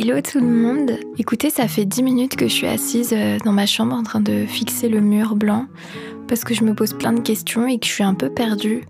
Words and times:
Hello 0.00 0.20
tout 0.20 0.38
le 0.38 0.46
monde. 0.46 0.92
Écoutez, 1.18 1.50
ça 1.50 1.66
fait 1.66 1.84
10 1.84 2.04
minutes 2.04 2.36
que 2.36 2.46
je 2.46 2.52
suis 2.52 2.68
assise 2.68 3.12
euh, 3.12 3.36
dans 3.44 3.50
ma 3.50 3.66
chambre 3.66 3.96
en 3.96 4.04
train 4.04 4.20
de 4.20 4.46
fixer 4.46 4.88
le 4.88 5.00
mur 5.00 5.34
blanc 5.34 5.66
parce 6.28 6.44
que 6.44 6.54
je 6.54 6.62
me 6.62 6.72
pose 6.72 6.92
plein 6.92 7.12
de 7.12 7.18
questions 7.18 7.66
et 7.66 7.80
que 7.80 7.86
je 7.86 7.90
suis 7.90 8.04
un 8.04 8.14
peu 8.14 8.30
perdue. 8.30 8.84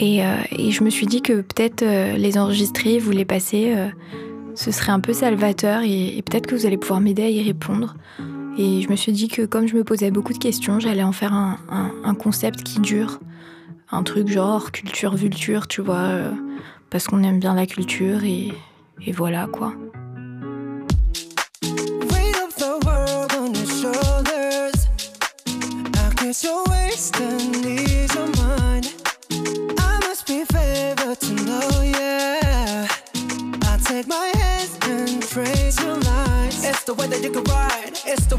Et, 0.00 0.26
euh, 0.26 0.34
je 0.58 0.82
me 0.82 0.90
suis 0.90 1.06
dit 1.06 1.22
que 1.22 1.34
peut-être 1.40 1.82
euh, 1.82 2.16
les 2.16 2.36
enregistrer, 2.36 2.98
vous 2.98 3.12
les 3.12 3.24
passer, 3.24 3.76
ce 4.56 4.72
serait 4.72 4.90
un 4.90 4.98
peu 4.98 5.12
salvateur 5.12 5.82
et, 5.84 6.20
peut-être 6.28 6.48
que 6.48 6.56
vous 6.56 6.66
allez 6.66 6.78
pouvoir 6.78 7.00
m'aider 7.00 7.22
à 7.22 7.30
y 7.30 7.40
répondre. 7.44 7.94
Et 8.58 8.82
je 8.82 8.90
me 8.90 8.96
suis 8.96 9.12
dit 9.12 9.28
que 9.28 9.42
comme 9.42 9.68
je 9.68 9.76
me 9.76 9.84
posais 9.84 10.10
beaucoup 10.10 10.32
de 10.32 10.38
questions, 10.38 10.80
j'allais 10.80 11.04
en 11.04 11.12
faire 11.12 11.32
un, 11.32 12.14
concept 12.14 12.64
qui 12.64 12.80
dure. 12.80 13.20
Un 13.92 14.02
truc 14.02 14.26
genre 14.26 14.72
culture 14.72 15.14
vulture, 15.14 15.68
tu 15.68 15.80
vois, 15.80 16.08
parce 16.90 17.06
qu'on 17.06 17.22
aime 17.22 17.38
bien 17.38 17.54
la 17.54 17.66
culture 17.66 18.24
et 18.24 18.52
voilà 19.12 19.46
quoi. 19.46 19.74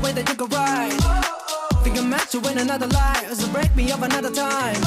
Way 0.02 0.12
that 0.14 0.28
you 0.30 0.36
can 0.36 0.48
ride. 0.50 1.00
Think 1.84 1.98
I'm 1.98 2.10
meant 2.10 2.30
to 2.32 2.40
win 2.40 2.58
another 2.58 2.88
life, 2.88 3.34
so 3.34 3.48
break 3.52 3.76
me 3.76 3.92
up 3.92 4.02
another 4.02 4.32
time. 4.32 4.82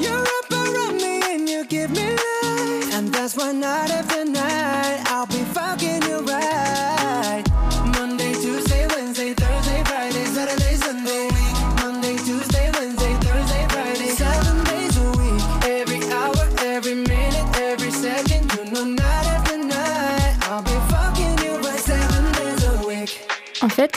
You're 0.00 0.26
up 0.38 0.50
around 0.52 0.96
me 0.96 1.20
and 1.32 1.48
you 1.48 1.64
give 1.64 1.90
me 1.90 2.10
life. 2.10 2.94
And 2.94 3.12
that's 3.12 3.36
why 3.36 3.52
night 3.52 3.90
after 3.90 4.24
night, 4.24 5.02
I'll 5.06 5.26
be 5.26 5.42
fucking 5.56 6.02
you 6.02 6.20
right. 6.20 6.53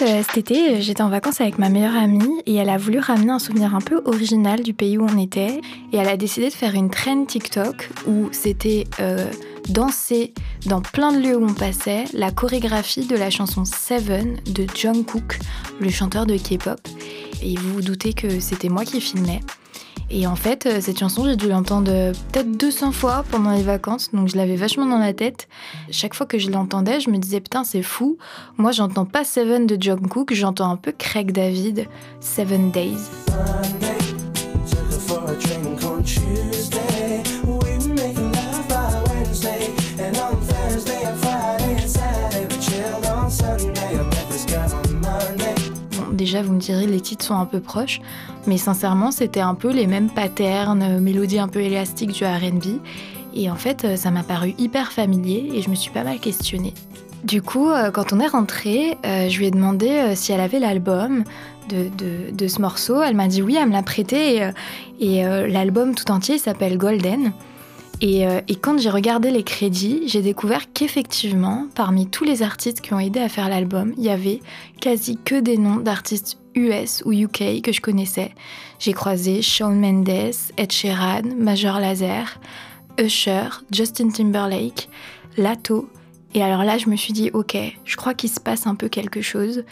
Euh, 0.01 0.23
cet 0.23 0.37
été, 0.37 0.81
j'étais 0.81 1.01
en 1.01 1.09
vacances 1.09 1.41
avec 1.41 1.57
ma 1.57 1.69
meilleure 1.69 1.95
amie 1.95 2.41
et 2.45 2.55
elle 2.55 2.69
a 2.69 2.77
voulu 2.77 2.99
ramener 2.99 3.31
un 3.31 3.39
souvenir 3.39 3.75
un 3.75 3.81
peu 3.81 4.01
original 4.05 4.61
du 4.61 4.73
pays 4.73 4.97
où 4.97 5.05
on 5.05 5.17
était. 5.17 5.61
Et 5.91 5.97
elle 5.97 6.09
a 6.09 6.17
décidé 6.17 6.49
de 6.49 6.53
faire 6.53 6.75
une 6.75 6.89
trend 6.89 7.25
TikTok 7.25 7.89
où 8.07 8.29
c'était 8.31 8.85
euh, 8.99 9.29
danser 9.69 10.33
dans 10.65 10.81
plein 10.81 11.11
de 11.11 11.19
lieux 11.19 11.37
où 11.37 11.45
on 11.45 11.53
passait 11.53 12.05
la 12.13 12.31
chorégraphie 12.31 13.07
de 13.07 13.15
la 13.15 13.29
chanson 13.29 13.65
Seven 13.65 14.39
de 14.45 14.67
Jungkook, 14.75 15.39
le 15.79 15.89
chanteur 15.89 16.25
de 16.25 16.37
K-pop. 16.37 16.79
Et 17.41 17.55
vous 17.55 17.73
vous 17.73 17.81
doutez 17.81 18.13
que 18.13 18.39
c'était 18.39 18.69
moi 18.69 18.83
qui 18.83 19.01
filmais. 19.01 19.41
Et 20.09 20.25
en 20.25 20.35
fait, 20.35 20.65
euh, 20.65 20.81
cette 20.81 20.99
chanson, 20.99 21.25
j'ai 21.25 21.35
dû 21.35 21.49
l'entendre 21.49 21.91
peut-être 22.31 22.51
200 22.51 22.91
fois 22.91 23.25
pendant 23.29 23.51
les 23.51 23.63
vacances, 23.63 24.11
donc 24.13 24.29
je 24.29 24.37
l'avais 24.37 24.55
vachement 24.55 24.85
dans 24.85 24.99
la 24.99 25.13
tête. 25.13 25.47
Chaque 25.91 26.13
fois 26.13 26.25
que 26.25 26.39
je 26.39 26.49
l'entendais, 26.49 26.99
je 26.99 27.09
me 27.09 27.17
disais 27.17 27.41
putain, 27.41 27.63
c'est 27.63 27.83
fou. 27.83 28.17
Moi, 28.57 28.71
j'entends 28.71 29.05
pas 29.05 29.23
Seven 29.23 29.67
de 29.67 29.77
Jungkook, 29.79 30.33
j'entends 30.33 30.71
un 30.71 30.77
peu 30.77 30.93
Craig 30.97 31.31
David, 31.31 31.87
Seven 32.21 32.71
Days. 32.71 33.09
Déjà, 46.27 46.41
vous 46.41 46.51
me 46.51 46.59
direz, 46.59 46.87
les 46.87 46.99
titres 46.99 47.23
sont 47.23 47.35
un 47.35 47.45
peu 47.45 47.61
proches, 47.61 48.01
mais 48.47 48.57
sincèrement, 48.57 49.11
c'était 49.11 49.39
un 49.39 49.55
peu 49.55 49.71
les 49.71 49.87
mêmes 49.87 50.09
patterns, 50.09 50.81
euh, 50.81 50.99
mélodies 50.99 51.39
un 51.39 51.47
peu 51.47 51.61
élastiques 51.61 52.11
du 52.11 52.25
RB. 52.25 52.81
Et 53.33 53.49
en 53.49 53.55
fait, 53.55 53.85
euh, 53.85 53.95
ça 53.95 54.11
m'a 54.11 54.23
paru 54.23 54.53
hyper 54.57 54.91
familier 54.91 55.51
et 55.53 55.61
je 55.61 55.69
me 55.69 55.75
suis 55.75 55.89
pas 55.89 56.03
mal 56.03 56.19
questionnée. 56.19 56.73
Du 57.23 57.41
coup, 57.41 57.69
euh, 57.69 57.91
quand 57.91 58.11
on 58.11 58.19
est 58.19 58.27
rentré, 58.27 58.97
je 59.05 59.37
lui 59.37 59.45
ai 59.47 59.51
demandé 59.51 60.15
si 60.15 60.33
elle 60.33 60.41
avait 60.41 60.59
l'album 60.59 61.23
de, 61.69 62.47
ce 62.47 62.61
morceau. 62.61 63.01
Elle 63.01 63.15
m'a 63.15 63.29
dit 63.29 63.41
oui, 63.41 63.57
elle 63.59 63.69
me 63.69 63.73
l'a 63.73 63.83
prêté 63.83 64.49
et 64.99 65.23
l'album 65.23 65.95
tout 65.95 66.11
entier 66.11 66.37
s'appelle 66.37 66.77
Golden. 66.77 67.31
Euh, 68.03 68.41
et, 68.47 68.55
quand 68.55 68.77
j'ai 68.79 68.89
regardé 68.89 69.31
les 69.31 69.43
crédits, 69.43 70.03
j'ai 70.05 70.21
découvert 70.21 70.71
qu'effectivement, 70.71 71.67
parmi 71.73 72.07
tous 72.07 72.23
les 72.23 72.43
artistes 72.43 72.81
qui 72.81 72.93
ont 72.93 72.99
aidé 72.99 73.19
à 73.19 73.29
faire 73.29 73.49
l'album, 73.49 73.93
il 73.97 74.03
y 74.03 74.09
avait 74.09 74.41
quasi 74.79 75.17
que 75.17 75.39
des 75.39 75.57
noms 75.57 75.77
d'artistes 75.77 76.37
US 76.55 77.01
ou 77.05 77.11
UK 77.11 77.61
que 77.61 77.71
je 77.71 77.81
connaissais. 77.81 78.33
J'ai 78.79 78.93
croisé 78.93 79.41
Shawn 79.41 79.79
Mendes, 79.79 80.33
Ed 80.57 80.71
Sheeran, 80.71 81.23
Major 81.37 81.79
Lazer, 81.79 82.39
Usher, 82.99 83.49
Justin 83.71 84.09
Timberlake, 84.09 84.89
Lato. 85.37 85.89
Et 86.33 86.43
alors 86.43 86.63
là, 86.63 86.77
je 86.77 86.89
me 86.89 86.95
suis 86.95 87.13
dit, 87.13 87.31
ok, 87.33 87.57
je 87.83 87.95
crois 87.95 88.13
qu'il 88.13 88.29
se 88.29 88.39
passe 88.39 88.67
un 88.67 88.75
peu 88.75 88.89
quelque 88.89 89.21
chose. 89.21 89.63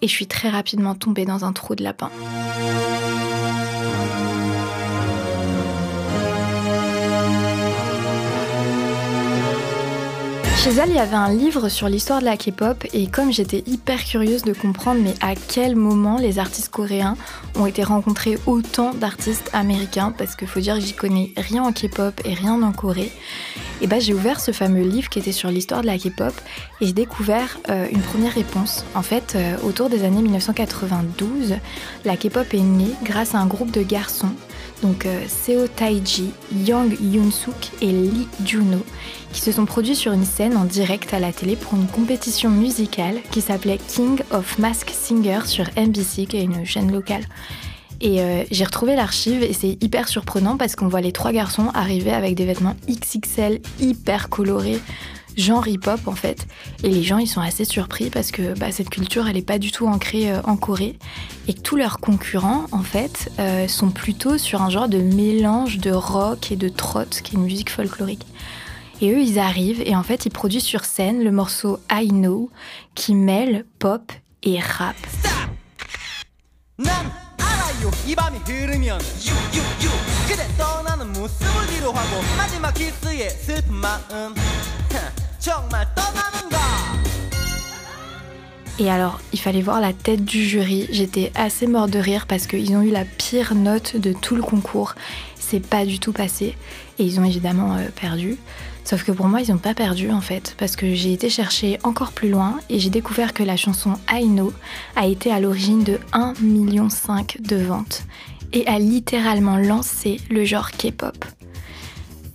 Et 0.00 0.08
je 0.08 0.12
suis 0.12 0.26
très 0.26 0.48
rapidement 0.48 0.94
tombée 0.94 1.24
dans 1.24 1.44
un 1.44 1.52
trou 1.52 1.74
de 1.74 1.82
lapin. 1.82 2.10
Chez 10.64 10.70
elle, 10.78 10.88
il 10.88 10.96
y 10.96 10.98
avait 10.98 11.14
un 11.14 11.28
livre 11.28 11.68
sur 11.68 11.90
l'histoire 11.90 12.20
de 12.20 12.24
la 12.24 12.38
K-pop 12.38 12.86
et 12.94 13.06
comme 13.06 13.30
j'étais 13.30 13.62
hyper 13.66 14.02
curieuse 14.02 14.44
de 14.44 14.54
comprendre 14.54 14.98
mais 15.04 15.12
à 15.20 15.34
quel 15.34 15.76
moment 15.76 16.16
les 16.16 16.38
artistes 16.38 16.70
coréens 16.70 17.18
ont 17.56 17.66
été 17.66 17.82
rencontrés 17.82 18.38
autant 18.46 18.94
d'artistes 18.94 19.50
américains 19.52 20.10
parce 20.16 20.36
qu'il 20.36 20.48
faut 20.48 20.60
dire 20.60 20.76
que 20.76 20.80
j'y 20.80 20.94
connais 20.94 21.32
rien 21.36 21.64
en 21.64 21.72
K-pop 21.72 22.18
et 22.24 22.32
rien 22.32 22.62
en 22.62 22.72
Corée. 22.72 23.12
Et 23.82 23.86
bah 23.86 23.98
j'ai 23.98 24.14
ouvert 24.14 24.40
ce 24.40 24.52
fameux 24.52 24.84
livre 24.84 25.10
qui 25.10 25.18
était 25.18 25.32
sur 25.32 25.50
l'histoire 25.50 25.82
de 25.82 25.86
la 25.86 25.98
K-pop 25.98 26.32
et 26.80 26.86
j'ai 26.86 26.94
découvert 26.94 27.58
euh, 27.68 27.86
une 27.92 28.00
première 28.00 28.32
réponse. 28.32 28.86
En 28.94 29.02
fait, 29.02 29.34
euh, 29.36 29.58
autour 29.64 29.90
des 29.90 30.02
années 30.02 30.22
1992, 30.22 31.56
la 32.06 32.16
K-pop 32.16 32.46
est 32.54 32.60
née 32.60 32.94
grâce 33.02 33.34
à 33.34 33.38
un 33.38 33.46
groupe 33.46 33.70
de 33.70 33.82
garçons 33.82 34.32
donc 34.82 35.06
euh, 35.06 35.24
Seo 35.28 35.66
Taiji, 35.66 36.30
Yang 36.54 36.98
Yoon-suk 37.00 37.72
et 37.80 37.90
Lee 37.92 38.28
Juno, 38.44 38.84
qui 39.32 39.40
se 39.40 39.52
sont 39.52 39.64
produits 39.64 39.96
sur 39.96 40.12
une 40.12 40.24
scène 40.24 40.56
en 40.56 40.64
direct 40.64 41.14
à 41.14 41.18
la 41.18 41.32
télé 41.32 41.56
pour 41.56 41.74
une 41.74 41.86
compétition 41.86 42.50
musicale 42.50 43.20
qui 43.30 43.40
s'appelait 43.40 43.78
King 43.78 44.20
of 44.30 44.58
Mask 44.58 44.90
Singer 44.90 45.40
sur 45.46 45.64
MBC, 45.76 46.26
qui 46.26 46.36
est 46.36 46.44
une 46.44 46.64
chaîne 46.64 46.92
locale. 46.92 47.24
Et 48.00 48.20
euh, 48.20 48.44
j'ai 48.50 48.64
retrouvé 48.64 48.96
l'archive 48.96 49.42
et 49.42 49.52
c'est 49.52 49.82
hyper 49.82 50.08
surprenant 50.08 50.56
parce 50.56 50.76
qu'on 50.76 50.88
voit 50.88 51.00
les 51.00 51.12
trois 51.12 51.32
garçons 51.32 51.70
arriver 51.74 52.12
avec 52.12 52.34
des 52.34 52.44
vêtements 52.44 52.76
XXL 52.88 53.60
hyper 53.80 54.28
colorés, 54.28 54.80
genre 55.36 55.66
hip-hop 55.66 56.00
en 56.06 56.14
fait. 56.14 56.46
Et 56.82 56.90
les 56.90 57.02
gens 57.02 57.18
ils 57.18 57.26
sont 57.26 57.40
assez 57.40 57.64
surpris 57.64 58.10
parce 58.10 58.30
que 58.30 58.58
bah, 58.58 58.72
cette 58.72 58.90
culture 58.90 59.26
elle 59.26 59.34
n'est 59.34 59.42
pas 59.42 59.58
du 59.58 59.72
tout 59.72 59.86
ancrée 59.86 60.30
euh, 60.30 60.40
en 60.44 60.56
Corée 60.56 60.98
et 61.48 61.54
tous 61.54 61.76
leurs 61.76 61.98
concurrents 61.98 62.66
en 62.72 62.82
fait 62.82 63.30
euh, 63.38 63.68
sont 63.68 63.90
plutôt 63.90 64.38
sur 64.38 64.62
un 64.62 64.70
genre 64.70 64.88
de 64.88 64.98
mélange 64.98 65.78
de 65.78 65.90
rock 65.90 66.52
et 66.52 66.56
de 66.56 66.68
trot 66.68 67.04
qui 67.10 67.34
est 67.34 67.38
une 67.38 67.44
musique 67.44 67.70
folklorique. 67.70 68.26
Et 69.00 69.12
eux 69.12 69.20
ils 69.20 69.38
arrivent 69.38 69.82
et 69.84 69.96
en 69.96 70.02
fait 70.02 70.26
ils 70.26 70.30
produisent 70.30 70.62
sur 70.64 70.84
scène 70.84 71.22
le 71.22 71.30
morceau 71.30 71.80
I 71.90 72.08
Know 72.08 72.50
qui 72.94 73.14
mêle 73.14 73.64
pop 73.78 74.12
et 74.42 74.60
rap. 74.60 74.96
Et 88.78 88.90
alors, 88.90 89.20
il 89.32 89.38
fallait 89.38 89.62
voir 89.62 89.80
la 89.80 89.92
tête 89.92 90.24
du 90.24 90.42
jury. 90.42 90.88
J'étais 90.90 91.30
assez 91.34 91.66
mort 91.66 91.88
de 91.88 91.98
rire 91.98 92.26
parce 92.26 92.46
qu'ils 92.46 92.74
ont 92.74 92.82
eu 92.82 92.90
la 92.90 93.04
pire 93.04 93.54
note 93.54 93.96
de 93.96 94.12
tout 94.12 94.36
le 94.36 94.42
concours. 94.42 94.94
C'est 95.38 95.60
pas 95.60 95.84
du 95.84 95.98
tout 96.00 96.12
passé. 96.12 96.56
Et 96.98 97.04
ils 97.04 97.20
ont 97.20 97.24
évidemment 97.24 97.76
euh, 97.76 97.88
perdu. 97.94 98.36
Sauf 98.84 99.04
que 99.04 99.12
pour 99.12 99.28
moi, 99.28 99.42
ils 99.42 99.50
n'ont 99.50 99.58
pas 99.58 99.74
perdu 99.74 100.10
en 100.10 100.20
fait, 100.20 100.54
parce 100.58 100.76
que 100.76 100.94
j'ai 100.94 101.12
été 101.12 101.30
chercher 101.30 101.78
encore 101.84 102.12
plus 102.12 102.28
loin 102.28 102.58
et 102.68 102.78
j'ai 102.78 102.90
découvert 102.90 103.32
que 103.32 103.42
la 103.42 103.56
chanson 103.56 103.94
I 104.10 104.24
Know 104.24 104.52
a 104.96 105.06
été 105.06 105.30
à 105.30 105.40
l'origine 105.40 105.84
de 105.84 105.98
1,5 106.12 106.42
million 106.42 106.88
de 106.88 107.56
ventes 107.56 108.04
et 108.52 108.66
a 108.66 108.78
littéralement 108.78 109.56
lancé 109.56 110.20
le 110.30 110.44
genre 110.44 110.70
K-pop. 110.70 111.24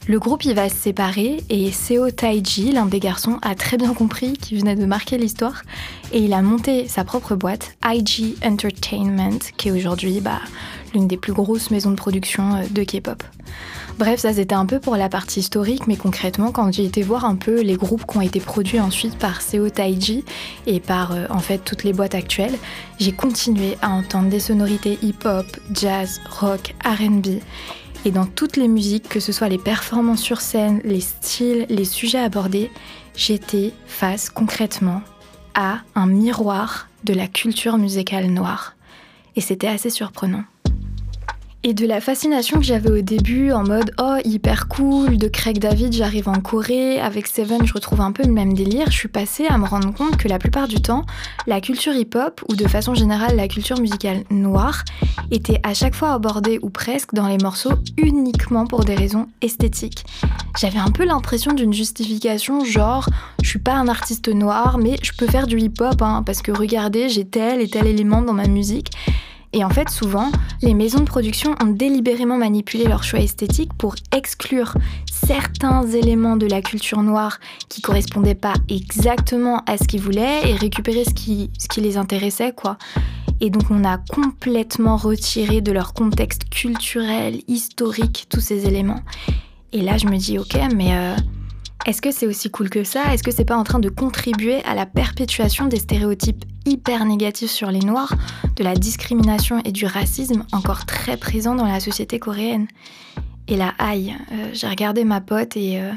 Le 0.08 0.18
groupe 0.18 0.44
y 0.46 0.54
va 0.54 0.70
se 0.70 0.76
séparer 0.76 1.44
et 1.50 1.72
Seo 1.72 2.10
Taiji, 2.10 2.72
l'un 2.72 2.88
des 2.88 3.00
garçons, 3.00 3.38
a 3.44 3.54
très 3.54 3.78
bien 3.78 3.94
compris 3.94 4.34
qu'il 4.34 4.60
venait 4.60 4.76
de 4.76 4.86
marquer 4.86 5.18
l'histoire 5.18 5.64
et 6.12 6.20
il 6.20 6.34
a 6.34 6.42
monté 6.42 6.88
sa 6.88 7.04
propre 7.04 7.36
boîte, 7.36 7.78
IG 7.86 8.36
Entertainment, 8.44 9.40
qui 9.58 9.70
est 9.70 9.72
aujourd'hui 9.72 10.20
bah, 10.20 10.40
l'une 10.94 11.08
des 11.08 11.18
plus 11.18 11.34
grosses 11.34 11.70
maisons 11.70 11.92
de 11.92 11.96
production 11.96 12.56
euh, 12.56 12.64
de 12.72 12.84
K-pop. 12.84 13.22
Bref, 14.00 14.22
ça 14.22 14.34
c'était 14.34 14.56
un 14.56 14.66
peu 14.66 14.80
pour 14.80 14.96
la 14.96 15.10
partie 15.10 15.42
historique, 15.42 15.86
mais 15.86 15.98
concrètement, 15.98 16.52
quand 16.52 16.72
j'ai 16.72 16.86
été 16.86 17.04
voir 17.04 17.26
un 17.26 17.36
peu 17.36 17.62
les 17.62 17.76
groupes 17.76 18.06
qui 18.10 18.18
ont 18.18 18.22
été 18.22 18.40
produits 18.40 18.80
ensuite 18.80 19.18
par 19.18 19.42
Seo 19.42 19.70
Taiji 19.70 20.24
et 20.66 20.80
par 20.80 21.12
euh, 21.12 21.26
en 21.30 21.40
fait 21.40 21.60
toutes 21.60 21.84
les 21.84 21.94
boîtes 21.94 22.16
actuelles, 22.16 22.58
j'ai 23.00 23.12
continué 23.12 23.78
à 23.82 23.90
entendre 23.90 24.30
des 24.30 24.40
sonorités 24.40 24.98
hip-hop, 25.04 25.46
jazz, 25.74 26.22
rock, 26.30 26.74
RB 26.86 27.42
et 28.06 28.12
dans 28.12 28.26
toutes 28.26 28.58
les 28.58 28.68
musiques, 28.68 29.10
que 29.10 29.20
ce 29.20 29.32
soit 29.32 29.50
les 29.50 29.58
performances 29.58 30.22
sur 30.22 30.42
scène, 30.42 30.82
les 30.84 31.02
styles, 31.02 31.66
les 31.70 31.86
sujets 31.86 32.20
abordés, 32.20 32.72
j'étais 33.16 33.74
face 33.88 34.30
concrètement 34.30 35.02
à 35.54 35.80
un 35.96 36.06
miroir 36.06 36.88
de 37.04 37.14
la 37.14 37.28
culture 37.28 37.78
musicale 37.78 38.28
noire. 38.28 38.76
Et 39.36 39.42
c'était 39.42 39.68
assez 39.68 39.90
surprenant. 39.90 40.44
Et 41.62 41.74
de 41.74 41.86
la 41.86 42.00
fascination 42.00 42.58
que 42.58 42.64
j'avais 42.64 42.90
au 42.90 43.02
début 43.02 43.52
en 43.52 43.66
mode 43.66 43.92
oh 44.00 44.16
hyper 44.24 44.70
cool, 44.70 45.18
de 45.18 45.28
Craig 45.28 45.60
David 45.60 45.92
j'arrive 45.92 46.30
en 46.30 46.40
Corée, 46.40 47.02
avec 47.02 47.28
Seven 47.28 47.66
je 47.66 47.74
retrouve 47.74 48.00
un 48.00 48.14
peu 48.14 48.24
le 48.24 48.32
même 48.32 48.54
délire, 48.54 48.90
je 48.90 48.96
suis 48.96 49.10
passée 49.10 49.46
à 49.46 49.58
me 49.58 49.66
rendre 49.66 49.94
compte 49.94 50.16
que 50.16 50.30
la 50.30 50.40
plupart 50.40 50.70
du 50.70 50.82
temps, 50.82 51.06
la 51.48 51.60
culture 51.60 51.92
hip-hop, 51.92 52.42
ou 52.48 52.56
de 52.56 52.66
façon 52.66 52.94
générale 52.94 53.36
la 53.36 53.50
culture 53.50 53.78
musicale 53.78 54.24
noire, 54.32 54.86
était 55.32 55.60
à 55.64 55.74
chaque 55.74 55.96
fois 55.96 56.14
abordée 56.14 56.60
ou 56.62 56.70
presque 56.70 57.14
dans 57.14 57.28
les 57.28 57.38
morceaux 57.38 57.74
uniquement 57.98 58.66
pour 58.66 58.86
des 58.86 58.96
raisons 58.96 59.28
esthétiques. 59.42 60.06
J'avais 60.58 60.80
un 60.80 60.92
peu 60.92 61.04
l'impression 61.04 61.52
d'une 61.52 61.74
justification 61.74 62.64
genre 62.64 63.10
je 63.44 63.50
suis 63.50 63.60
pas 63.60 63.74
un 63.74 63.90
artiste 63.90 64.30
noir 64.30 64.78
mais 64.78 64.96
je 65.04 65.12
peux 65.12 65.28
faire 65.28 65.46
du 65.46 65.60
hip-hop 65.60 66.02
hein, 66.02 66.24
parce 66.26 66.42
que 66.42 66.54
regardez 66.54 67.10
j'ai 67.10 67.26
tel 67.26 67.60
et 67.60 67.68
tel 67.68 67.86
élément 67.86 68.22
dans 68.22 68.34
ma 68.34 68.48
musique. 68.48 68.92
Et 69.52 69.64
en 69.64 69.70
fait, 69.70 69.90
souvent, 69.90 70.32
les 70.62 70.76
maisons 70.76 71.00
de 71.00 71.06
production 71.06 71.56
ont 71.62 71.68
délibérément 71.68 72.38
manipulé 72.38 72.86
leur 72.86 73.04
choix 73.04 73.20
esthétique 73.20 73.74
pour 73.74 73.96
exclure 74.16 74.76
certains 75.12 75.88
éléments 75.88 76.38
de 76.38 76.46
la 76.46 76.62
culture 76.62 77.02
noire 77.02 77.40
qui 77.68 77.82
correspondaient 77.82 78.36
pas 78.36 78.54
exactement 78.70 79.64
à 79.66 79.78
ce 79.78 79.86
qu'ils 79.86 80.02
voulaient 80.02 80.50
et 80.50 80.54
récupérer 80.54 81.04
ce 81.04 81.14
qui, 81.14 81.50
les 81.78 81.98
intéressait, 81.98 82.52
quoi. 82.52 82.78
Et 83.42 83.50
donc 83.50 83.64
on 83.72 83.86
a 83.86 83.98
complètement 83.98 84.98
retiré 84.98 85.62
de 85.62 85.72
leur 85.72 85.94
contexte 85.94 86.50
culturel, 86.50 87.42
historique, 87.48 88.28
tous 88.30 88.42
ces 88.42 88.68
éléments. 88.68 89.02
Et 89.72 89.82
là, 89.82 89.98
je 89.98 90.08
me 90.08 90.18
dis, 90.18 90.38
ok, 90.38 90.58
mais 90.76 90.94
euh, 90.94 91.16
est-ce 91.86 92.02
que 92.02 92.12
c'est 92.12 92.28
aussi 92.28 92.52
cool 92.52 92.70
que 92.70 92.84
ça? 92.84 93.14
Est-ce 93.14 93.24
que 93.24 93.32
c'est 93.32 93.46
pas 93.46 93.56
en 93.56 93.64
train 93.64 93.80
de 93.80 93.90
contribuer 93.90 94.64
à 94.66 94.76
la 94.76 94.86
perpétuation 94.86 95.68
des 95.68 95.80
stéréotypes 95.80 96.44
hyper 96.66 97.06
négatifs 97.06 97.52
sur 97.52 97.72
les 97.72 97.80
Noirs, 97.80 98.14
de 98.58 98.64
la 98.64 98.76
discrimination 98.76 99.62
et 99.64 99.72
du 99.72 99.86
racisme 99.86 100.46
encore 100.52 100.86
très 100.86 101.16
présents 101.16 101.56
dans 101.56 101.66
la 101.66 101.80
société 101.80 102.20
coréenne? 102.20 102.68
Et 103.48 103.56
là, 103.56 103.74
aïe, 103.80 104.16
euh, 104.32 104.50
j'ai 104.54 104.68
regardé 104.68 105.06
ma 105.06 105.22
pote 105.22 105.56
et, 105.56 105.82
euh, 105.82 105.92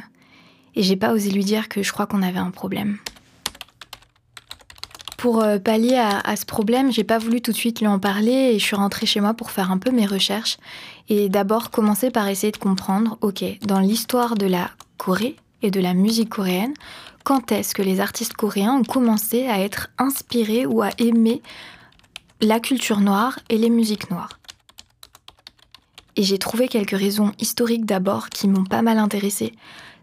et 0.76 0.82
j'ai 0.82 0.96
pas 0.96 1.12
osé 1.12 1.30
lui 1.30 1.44
dire 1.44 1.68
que 1.68 1.82
je 1.82 1.92
crois 1.92 2.06
qu'on 2.06 2.22
avait 2.22 2.38
un 2.38 2.50
problème. 2.50 2.98
Pour 5.18 5.42
euh, 5.42 5.58
pallier 5.58 5.96
à, 5.96 6.20
à, 6.20 6.36
ce 6.36 6.46
problème, 6.46 6.92
j'ai 6.92 7.04
pas 7.04 7.18
voulu 7.18 7.40
tout 7.42 7.52
de 7.52 7.56
suite 7.56 7.80
lui 7.80 7.86
en 7.88 7.98
parler 7.98 8.52
et 8.52 8.58
je 8.58 8.64
suis 8.64 8.76
rentrée 8.76 9.06
chez 9.06 9.20
moi 9.20 9.34
pour 9.34 9.50
faire 9.50 9.70
un 9.70 9.78
peu 9.78 9.90
mes 9.90 10.06
recherches. 10.06 10.58
Et 11.08 11.28
d'abord 11.28 11.70
commencer 11.70 12.10
par 12.10 12.28
essayer 12.28 12.52
de 12.52 12.56
comprendre, 12.56 13.18
ok, 13.20 13.44
dans 13.66 13.80
l'histoire 13.80 14.36
de 14.36 14.46
la 14.46 14.70
Corée, 14.96 15.36
et 15.62 15.70
de 15.70 15.80
la 15.80 15.94
musique 15.94 16.30
coréenne, 16.30 16.74
quand 17.24 17.52
est-ce 17.52 17.74
que 17.74 17.82
les 17.82 18.00
artistes 18.00 18.34
coréens 18.34 18.74
ont 18.74 18.84
commencé 18.84 19.46
à 19.46 19.60
être 19.60 19.90
inspirés 19.98 20.66
ou 20.66 20.82
à 20.82 20.90
aimer 20.98 21.40
la 22.40 22.60
culture 22.60 23.00
noire 23.00 23.38
et 23.48 23.58
les 23.58 23.70
musiques 23.70 24.10
noires? 24.10 24.38
Et 26.16 26.24
j'ai 26.24 26.38
trouvé 26.38 26.68
quelques 26.68 26.98
raisons 26.98 27.32
historiques 27.38 27.86
d'abord 27.86 28.28
qui 28.28 28.48
m'ont 28.48 28.64
pas 28.64 28.82
mal 28.82 28.98
intéressée. 28.98 29.52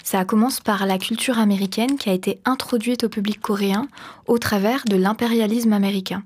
Ça 0.04 0.26
commence 0.26 0.60
par 0.60 0.86
la 0.86 0.98
culture 0.98 1.38
américaine 1.38 1.98
qui 1.98 2.10
a 2.10 2.14
été 2.14 2.40
introduite 2.46 3.04
au 3.04 3.10
public 3.10 3.40
coréen 3.42 3.88
au 4.26 4.38
travers 4.38 4.86
de 4.86 4.96
l'impérialisme 4.96 5.74
américain. 5.74 6.24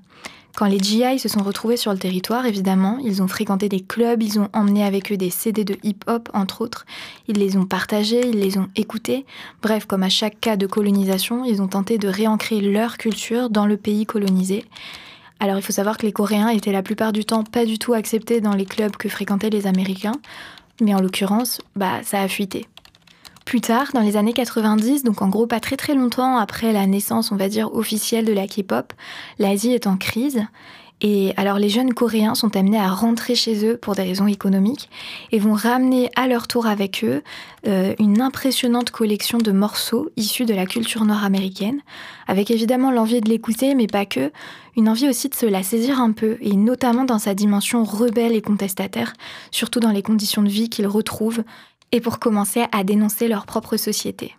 Quand 0.56 0.66
les 0.66 0.78
GI 0.78 1.18
se 1.18 1.28
sont 1.28 1.42
retrouvés 1.42 1.76
sur 1.76 1.92
le 1.92 1.98
territoire, 1.98 2.46
évidemment, 2.46 2.98
ils 3.02 3.22
ont 3.22 3.26
fréquenté 3.26 3.68
des 3.68 3.80
clubs, 3.80 4.22
ils 4.22 4.38
ont 4.38 4.48
emmené 4.52 4.84
avec 4.84 5.10
eux 5.10 5.16
des 5.16 5.30
CD 5.30 5.64
de 5.64 5.76
hip-hop, 5.82 6.28
entre 6.32 6.60
autres. 6.60 6.86
Ils 7.26 7.38
les 7.38 7.56
ont 7.56 7.66
partagés, 7.66 8.24
ils 8.24 8.38
les 8.38 8.56
ont 8.56 8.68
écoutés. 8.76 9.26
Bref, 9.62 9.84
comme 9.86 10.04
à 10.04 10.08
chaque 10.08 10.38
cas 10.38 10.56
de 10.56 10.68
colonisation, 10.68 11.44
ils 11.44 11.60
ont 11.60 11.66
tenté 11.66 11.98
de 11.98 12.06
réancrer 12.06 12.60
leur 12.60 12.98
culture 12.98 13.50
dans 13.50 13.66
le 13.66 13.76
pays 13.76 14.06
colonisé. 14.06 14.64
Alors 15.40 15.56
il 15.56 15.62
faut 15.62 15.72
savoir 15.72 15.98
que 15.98 16.06
les 16.06 16.12
Coréens 16.12 16.48
étaient 16.48 16.70
la 16.70 16.82
plupart 16.82 17.12
du 17.12 17.24
temps 17.24 17.42
pas 17.42 17.66
du 17.66 17.80
tout 17.80 17.92
acceptés 17.92 18.40
dans 18.40 18.54
les 18.54 18.64
clubs 18.64 18.96
que 18.96 19.08
fréquentaient 19.08 19.50
les 19.50 19.66
Américains, 19.66 20.20
mais 20.80 20.94
en 20.94 21.00
l'occurrence, 21.00 21.60
bah 21.74 22.00
ça 22.04 22.20
a 22.20 22.28
fuité. 22.28 22.66
Plus 23.44 23.60
tard, 23.60 23.90
dans 23.92 24.00
les 24.00 24.16
années 24.16 24.32
90, 24.32 25.04
donc 25.04 25.20
en 25.20 25.28
gros 25.28 25.46
pas 25.46 25.60
très 25.60 25.76
très 25.76 25.94
longtemps 25.94 26.38
après 26.38 26.72
la 26.72 26.86
naissance, 26.86 27.30
on 27.30 27.36
va 27.36 27.48
dire, 27.48 27.74
officielle 27.74 28.24
de 28.24 28.32
la 28.32 28.46
K-pop, 28.46 28.92
l'Asie 29.38 29.72
est 29.72 29.86
en 29.86 29.96
crise. 29.96 30.46
Et 31.00 31.34
alors 31.36 31.58
les 31.58 31.68
jeunes 31.68 31.92
coréens 31.92 32.34
sont 32.34 32.56
amenés 32.56 32.78
à 32.78 32.88
rentrer 32.88 33.34
chez 33.34 33.66
eux 33.66 33.76
pour 33.76 33.94
des 33.94 34.04
raisons 34.04 34.26
économiques 34.26 34.88
et 35.32 35.38
vont 35.38 35.52
ramener 35.52 36.08
à 36.16 36.28
leur 36.28 36.46
tour 36.46 36.66
avec 36.66 37.04
eux 37.04 37.22
euh, 37.66 37.94
une 37.98 38.22
impressionnante 38.22 38.90
collection 38.90 39.36
de 39.36 39.52
morceaux 39.52 40.08
issus 40.16 40.46
de 40.46 40.54
la 40.54 40.64
culture 40.64 41.04
noire 41.04 41.24
américaine, 41.24 41.80
avec 42.26 42.50
évidemment 42.50 42.90
l'envie 42.90 43.20
de 43.20 43.28
l'écouter, 43.28 43.74
mais 43.74 43.88
pas 43.88 44.06
que, 44.06 44.32
une 44.76 44.88
envie 44.88 45.08
aussi 45.08 45.28
de 45.28 45.34
se 45.34 45.46
la 45.46 45.62
saisir 45.62 46.00
un 46.00 46.12
peu, 46.12 46.38
et 46.40 46.56
notamment 46.56 47.04
dans 47.04 47.18
sa 47.18 47.34
dimension 47.34 47.84
rebelle 47.84 48.32
et 48.32 48.42
contestataire, 48.42 49.12
surtout 49.50 49.80
dans 49.80 49.92
les 49.92 50.02
conditions 50.02 50.42
de 50.42 50.48
vie 50.48 50.70
qu'ils 50.70 50.86
retrouvent 50.86 51.44
et 51.94 52.00
pour 52.00 52.18
commencer 52.18 52.64
à 52.72 52.82
dénoncer 52.82 53.28
leur 53.28 53.46
propre 53.46 53.76
société. 53.76 54.34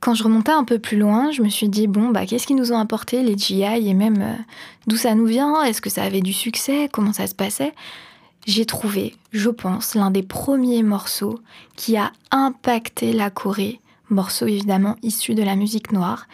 Quand 0.00 0.14
je 0.14 0.24
remontais 0.24 0.50
un 0.50 0.64
peu 0.64 0.80
plus 0.80 0.98
loin, 0.98 1.30
je 1.30 1.42
me 1.42 1.48
suis 1.48 1.68
dit, 1.68 1.86
bon, 1.86 2.08
bah, 2.08 2.26
qu'est-ce 2.26 2.48
qu'ils 2.48 2.56
nous 2.56 2.72
ont 2.72 2.78
apporté 2.78 3.22
les 3.22 3.38
GI 3.38 3.62
et 3.62 3.94
même 3.94 4.20
euh, 4.20 4.34
d'où 4.88 4.96
ça 4.96 5.14
nous 5.14 5.26
vient? 5.26 5.62
Est-ce 5.62 5.80
que 5.80 5.88
ça 5.88 6.02
avait 6.02 6.20
du 6.20 6.32
succès? 6.32 6.88
Comment 6.92 7.12
ça 7.12 7.28
se 7.28 7.36
passait? 7.36 7.72
J'ai 8.44 8.66
trouvé, 8.66 9.14
je 9.30 9.50
pense, 9.50 9.94
l'un 9.94 10.10
des 10.10 10.24
premiers 10.24 10.82
morceaux 10.82 11.38
qui 11.76 11.96
a 11.96 12.10
impacté 12.32 13.12
la 13.12 13.30
Corée, 13.30 13.80
morceau 14.10 14.48
évidemment 14.48 14.96
issu 15.04 15.36
de 15.36 15.44
la 15.44 15.54
musique 15.54 15.92
noire, 15.92 16.26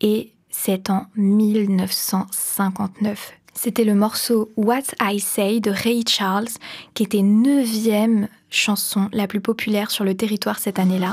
et 0.00 0.32
c'est 0.50 0.90
en 0.90 1.06
1959. 1.14 3.32
C'était 3.60 3.82
le 3.82 3.96
morceau 3.96 4.52
What 4.56 4.94
I 5.02 5.18
Say 5.18 5.58
de 5.58 5.72
Ray 5.72 6.04
Charles, 6.06 6.46
qui 6.94 7.02
était 7.02 7.22
neuvième 7.22 8.28
chanson 8.50 9.08
la 9.12 9.26
plus 9.26 9.40
populaire 9.40 9.90
sur 9.90 10.04
le 10.04 10.16
territoire 10.16 10.60
cette 10.60 10.78
année-là. 10.78 11.12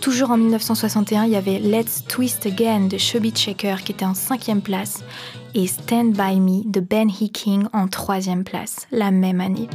Toujours 0.00 0.30
en 0.30 0.36
1961, 0.36 1.24
il 1.24 1.32
y 1.32 1.36
avait 1.36 1.58
Let's 1.58 2.04
Twist 2.06 2.46
Again 2.46 2.86
de 2.86 2.96
Chubby 2.98 3.32
Checker 3.32 3.76
qui 3.84 3.92
était 3.92 4.04
en 4.04 4.14
cinquième 4.14 4.60
place 4.60 5.02
et 5.54 5.66
Stand 5.66 6.12
By 6.12 6.38
Me 6.38 6.62
de 6.64 6.78
Ben 6.78 7.10
King 7.10 7.66
en 7.72 7.88
troisième 7.88 8.44
place, 8.44 8.86
la 8.92 9.10
même 9.10 9.40
année. 9.40 9.68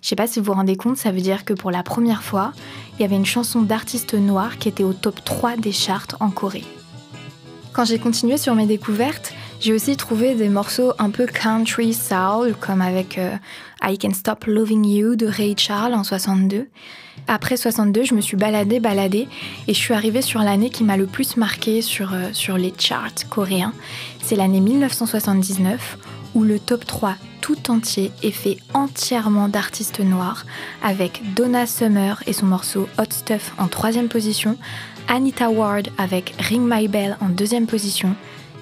Je 0.00 0.08
sais 0.08 0.16
pas 0.16 0.28
si 0.28 0.38
vous 0.38 0.46
vous 0.46 0.52
rendez 0.52 0.76
compte, 0.76 0.98
ça 0.98 1.10
veut 1.10 1.20
dire 1.20 1.44
que 1.44 1.52
pour 1.52 1.72
la 1.72 1.82
première 1.82 2.22
fois, 2.22 2.52
il 2.94 3.02
y 3.02 3.04
avait 3.04 3.16
une 3.16 3.26
chanson 3.26 3.62
d'artiste 3.62 4.14
noir 4.14 4.58
qui 4.58 4.68
était 4.68 4.84
au 4.84 4.92
top 4.92 5.24
3 5.24 5.56
des 5.56 5.72
charts 5.72 6.16
en 6.20 6.30
Corée. 6.30 6.64
Quand 7.72 7.84
j'ai 7.84 7.98
continué 7.98 8.36
sur 8.36 8.54
mes 8.54 8.66
découvertes, 8.66 9.34
j'ai 9.58 9.72
aussi 9.72 9.96
trouvé 9.96 10.36
des 10.36 10.48
morceaux 10.48 10.92
un 10.98 11.10
peu 11.10 11.26
country 11.26 11.92
soul, 11.92 12.54
comme 12.60 12.80
avec 12.80 13.18
euh, 13.18 13.34
I 13.86 13.98
Can 13.98 14.14
Stop 14.14 14.46
Loving 14.46 14.84
You 14.84 15.14
de 15.14 15.26
Ray 15.26 15.54
Charles 15.58 15.94
en 15.94 16.04
62. 16.04 16.68
Après 17.28 17.56
62, 17.56 18.04
je 18.04 18.14
me 18.14 18.20
suis 18.20 18.36
baladée, 18.36 18.80
baladée, 18.80 19.28
et 19.68 19.74
je 19.74 19.78
suis 19.78 19.92
arrivée 19.92 20.22
sur 20.22 20.40
l'année 20.40 20.70
qui 20.70 20.84
m'a 20.84 20.96
le 20.96 21.06
plus 21.06 21.36
marquée 21.36 21.82
sur, 21.82 22.14
euh, 22.14 22.30
sur 22.32 22.56
les 22.56 22.72
charts 22.78 23.28
coréens. 23.28 23.74
C'est 24.22 24.36
l'année 24.36 24.60
1979, 24.60 25.98
où 26.34 26.44
le 26.44 26.58
top 26.58 26.86
3 26.86 27.16
tout 27.42 27.70
entier 27.70 28.10
est 28.22 28.30
fait 28.30 28.56
entièrement 28.72 29.48
d'artistes 29.48 30.00
noirs, 30.00 30.46
avec 30.82 31.20
Donna 31.34 31.66
Summer 31.66 32.22
et 32.26 32.32
son 32.32 32.46
morceau 32.46 32.88
Hot 32.98 33.10
Stuff 33.10 33.52
en 33.58 33.68
troisième 33.68 34.08
position, 34.08 34.56
Anita 35.08 35.50
Ward 35.50 35.88
avec 35.98 36.34
Ring 36.38 36.62
My 36.66 36.88
Bell 36.88 37.18
en 37.20 37.28
deuxième 37.28 37.66
position, 37.66 38.16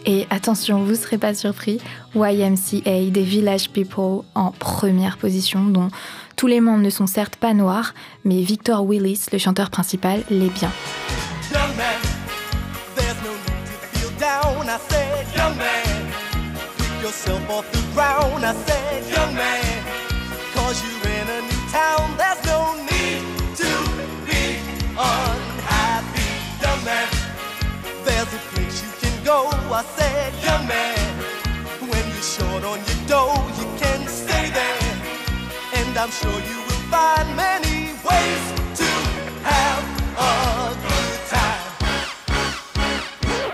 et 0.07 0.27
attention, 0.31 0.83
vous 0.83 0.93
ne 0.93 0.97
serez 0.97 1.19
pas 1.19 1.35
surpris, 1.35 1.79
YMCA 2.15 3.11
des 3.11 3.23
Village 3.23 3.71
People 3.71 4.25
en 4.35 4.51
première 4.51 5.17
position, 5.19 5.65
dont 5.65 5.89
tous 6.37 6.47
les 6.47 6.61
membres 6.61 6.83
ne 6.83 6.91
sont 6.91 7.07
certes 7.07 7.37
pas 7.37 7.55
noirs, 7.55 7.95
mais 8.25 8.41
Victor 8.43 8.85
Willis, 8.87 9.27
le 9.33 9.39
chanteur 9.39 9.71
principal, 9.71 10.23
l'est 10.31 10.49
bien. 10.49 10.71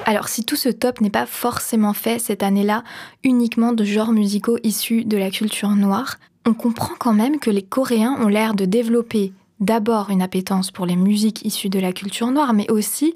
Alors 0.04 0.28
si 0.28 0.44
tout 0.44 0.56
ce 0.56 0.68
top 0.68 1.00
n'est 1.00 1.11
pas 1.11 1.26
forcément 1.26 1.92
fait 1.92 2.18
cette 2.18 2.42
année-là 2.42 2.82
uniquement 3.23 3.73
de 3.73 3.85
genres 3.85 4.12
musicaux 4.12 4.58
issus 4.64 5.04
de 5.04 5.16
la 5.16 5.30
culture 5.30 5.70
noire, 5.70 6.16
on 6.44 6.54
comprend 6.54 6.94
quand 6.99 7.12
même 7.12 7.38
que 7.38 7.50
les 7.50 7.62
Coréens 7.62 8.16
ont 8.20 8.28
l'air 8.28 8.54
de 8.54 8.64
développer 8.64 9.32
d'abord 9.60 10.10
une 10.10 10.22
appétence 10.22 10.70
pour 10.70 10.86
les 10.86 10.96
musiques 10.96 11.44
issues 11.44 11.68
de 11.68 11.78
la 11.78 11.92
culture 11.92 12.30
noire, 12.30 12.54
mais 12.54 12.70
aussi 12.70 13.14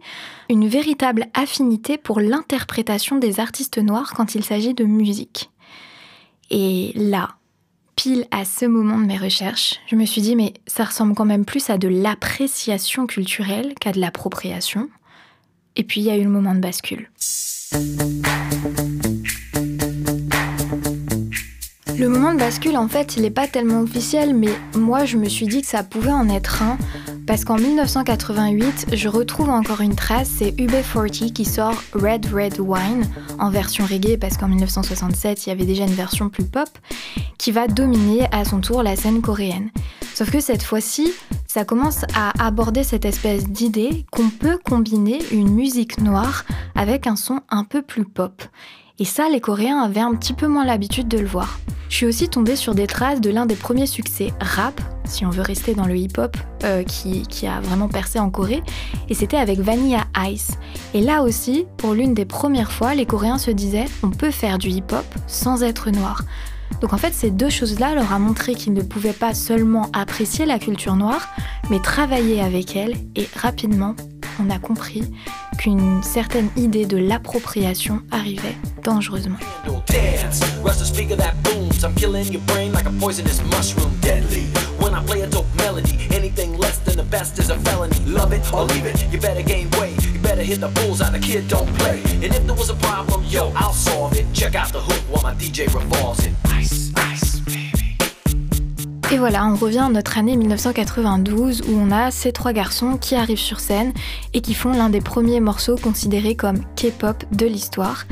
une 0.48 0.68
véritable 0.68 1.26
affinité 1.34 1.98
pour 1.98 2.20
l'interprétation 2.20 3.18
des 3.18 3.40
artistes 3.40 3.78
noirs 3.78 4.12
quand 4.14 4.34
il 4.34 4.44
s'agit 4.44 4.74
de 4.74 4.84
musique. 4.84 5.50
Et 6.50 6.92
là, 6.94 7.36
pile 7.96 8.26
à 8.30 8.44
ce 8.44 8.66
moment 8.66 8.98
de 8.98 9.06
mes 9.06 9.18
recherches, 9.18 9.80
je 9.86 9.96
me 9.96 10.04
suis 10.04 10.22
dit, 10.22 10.36
mais 10.36 10.54
ça 10.66 10.84
ressemble 10.84 11.14
quand 11.14 11.24
même 11.24 11.44
plus 11.44 11.70
à 11.70 11.78
de 11.78 11.88
l'appréciation 11.88 13.06
culturelle 13.06 13.74
qu'à 13.80 13.92
de 13.92 14.00
l'appropriation. 14.00 14.88
Et 15.76 15.84
puis 15.84 16.00
il 16.00 16.04
y 16.04 16.10
a 16.10 16.16
eu 16.16 16.24
le 16.24 16.30
moment 16.30 16.54
de 16.54 16.60
bascule. 16.60 17.10
Le 21.98 22.08
moment 22.08 22.32
de 22.32 22.38
bascule, 22.38 22.76
en 22.76 22.88
fait, 22.88 23.16
il 23.16 23.22
n'est 23.22 23.30
pas 23.30 23.46
tellement 23.46 23.80
officiel, 23.80 24.34
mais 24.34 24.48
moi, 24.74 25.04
je 25.04 25.16
me 25.16 25.28
suis 25.28 25.46
dit 25.46 25.60
que 25.60 25.68
ça 25.68 25.82
pouvait 25.82 26.10
en 26.10 26.28
être 26.28 26.62
un, 26.62 26.78
parce 27.26 27.44
qu'en 27.44 27.56
1988, 27.56 28.86
je 28.92 29.08
retrouve 29.08 29.50
encore 29.50 29.80
une 29.80 29.94
trace, 29.94 30.28
c'est 30.38 30.50
UB40 30.50 31.32
qui 31.32 31.44
sort 31.44 31.82
Red 31.94 32.26
Red 32.32 32.58
Wine, 32.58 33.04
en 33.38 33.50
version 33.50 33.84
reggae, 33.84 34.18
parce 34.18 34.36
qu'en 34.36 34.48
1967, 34.48 35.46
il 35.46 35.48
y 35.50 35.52
avait 35.52 35.66
déjà 35.66 35.84
une 35.84 35.94
version 35.94 36.28
plus 36.28 36.44
pop, 36.44 36.68
qui 37.38 37.52
va 37.52 37.68
dominer 37.68 38.26
à 38.32 38.44
son 38.44 38.60
tour 38.60 38.82
la 38.82 38.96
scène 38.96 39.20
coréenne. 39.20 39.70
Sauf 40.14 40.30
que 40.30 40.40
cette 40.40 40.62
fois-ci, 40.62 41.12
ça 41.46 41.64
commence 41.64 42.04
à 42.14 42.32
aborder 42.44 42.82
cette 42.84 43.04
espèce 43.04 43.48
d'idée 43.48 44.06
qu'on 44.10 44.30
peut 44.30 44.58
combiner 44.64 45.18
une 45.30 45.50
musique 45.50 46.00
noire 46.00 46.44
avec 46.74 47.06
un 47.06 47.16
son 47.16 47.40
un 47.50 47.64
peu 47.64 47.82
plus 47.82 48.04
pop. 48.04 48.42
Et 48.98 49.04
ça, 49.04 49.28
les 49.30 49.40
Coréens 49.40 49.80
avaient 49.80 50.00
un 50.00 50.14
petit 50.14 50.32
peu 50.32 50.46
moins 50.46 50.64
l'habitude 50.64 51.08
de 51.08 51.18
le 51.18 51.26
voir. 51.26 51.58
Je 51.88 51.96
suis 51.96 52.06
aussi 52.06 52.28
tombée 52.28 52.56
sur 52.56 52.74
des 52.74 52.86
traces 52.86 53.20
de 53.20 53.30
l'un 53.30 53.44
des 53.44 53.54
premiers 53.54 53.86
succès 53.86 54.32
rap, 54.40 54.80
si 55.04 55.26
on 55.26 55.30
veut 55.30 55.42
rester 55.42 55.74
dans 55.74 55.84
le 55.84 55.96
hip-hop, 55.96 56.36
euh, 56.64 56.82
qui, 56.84 57.22
qui, 57.22 57.46
a 57.46 57.60
vraiment 57.60 57.88
percé 57.88 58.18
en 58.18 58.30
Corée, 58.30 58.62
et 59.08 59.14
c'était 59.14 59.36
avec 59.36 59.60
Vanilla 59.60 60.04
Ice. 60.26 60.52
Et 60.94 61.02
là 61.02 61.22
aussi, 61.22 61.66
pour 61.76 61.92
l'une 61.92 62.14
des 62.14 62.24
premières 62.24 62.72
fois, 62.72 62.94
les 62.94 63.04
Coréens 63.04 63.38
se 63.38 63.50
disaient 63.50 63.86
on 64.02 64.10
peut 64.10 64.30
faire 64.30 64.56
du 64.58 64.68
hip-hop 64.68 65.04
sans 65.26 65.62
être 65.62 65.90
noir. 65.90 66.22
Donc 66.80 66.92
en 66.92 66.98
fait, 66.98 67.12
ces 67.12 67.30
deux 67.30 67.50
choses-là 67.50 67.94
leur 67.94 68.12
a 68.12 68.18
montré 68.18 68.54
qu'ils 68.54 68.72
ne 68.72 68.82
pouvaient 68.82 69.12
pas 69.12 69.34
seulement 69.34 69.90
apprécier 69.92 70.46
la 70.46 70.58
culture 70.58 70.96
noire, 70.96 71.28
mais 71.70 71.78
travailler 71.78 72.40
avec 72.40 72.74
elle 72.74 72.94
et 73.16 73.28
rapidement 73.36 73.94
on 74.40 74.50
a 74.50 74.58
compris 74.58 75.04
qu'une 75.62 76.02
certaine 76.02 76.48
idée 76.56 76.86
de 76.86 76.96
l'appropriation 76.96 78.02
arrivait 78.10 78.56
dangereusement. 78.82 79.36
Et 99.12 99.18
voilà, 99.18 99.46
on 99.46 99.56
revient 99.56 99.80
à 99.80 99.90
notre 99.90 100.16
année 100.16 100.38
1992 100.38 101.64
où 101.68 101.78
on 101.78 101.90
a 101.90 102.10
ces 102.10 102.32
trois 102.32 102.54
garçons 102.54 102.96
qui 102.96 103.14
arrivent 103.14 103.36
sur 103.36 103.60
scène 103.60 103.92
et 104.32 104.40
qui 104.40 104.54
font 104.54 104.72
l'un 104.72 104.88
des 104.88 105.02
premiers 105.02 105.40
morceaux 105.40 105.76
considérés 105.76 106.34
comme 106.34 106.60
K-pop 106.76 107.22
de 107.30 107.44
l'histoire. 107.44 108.06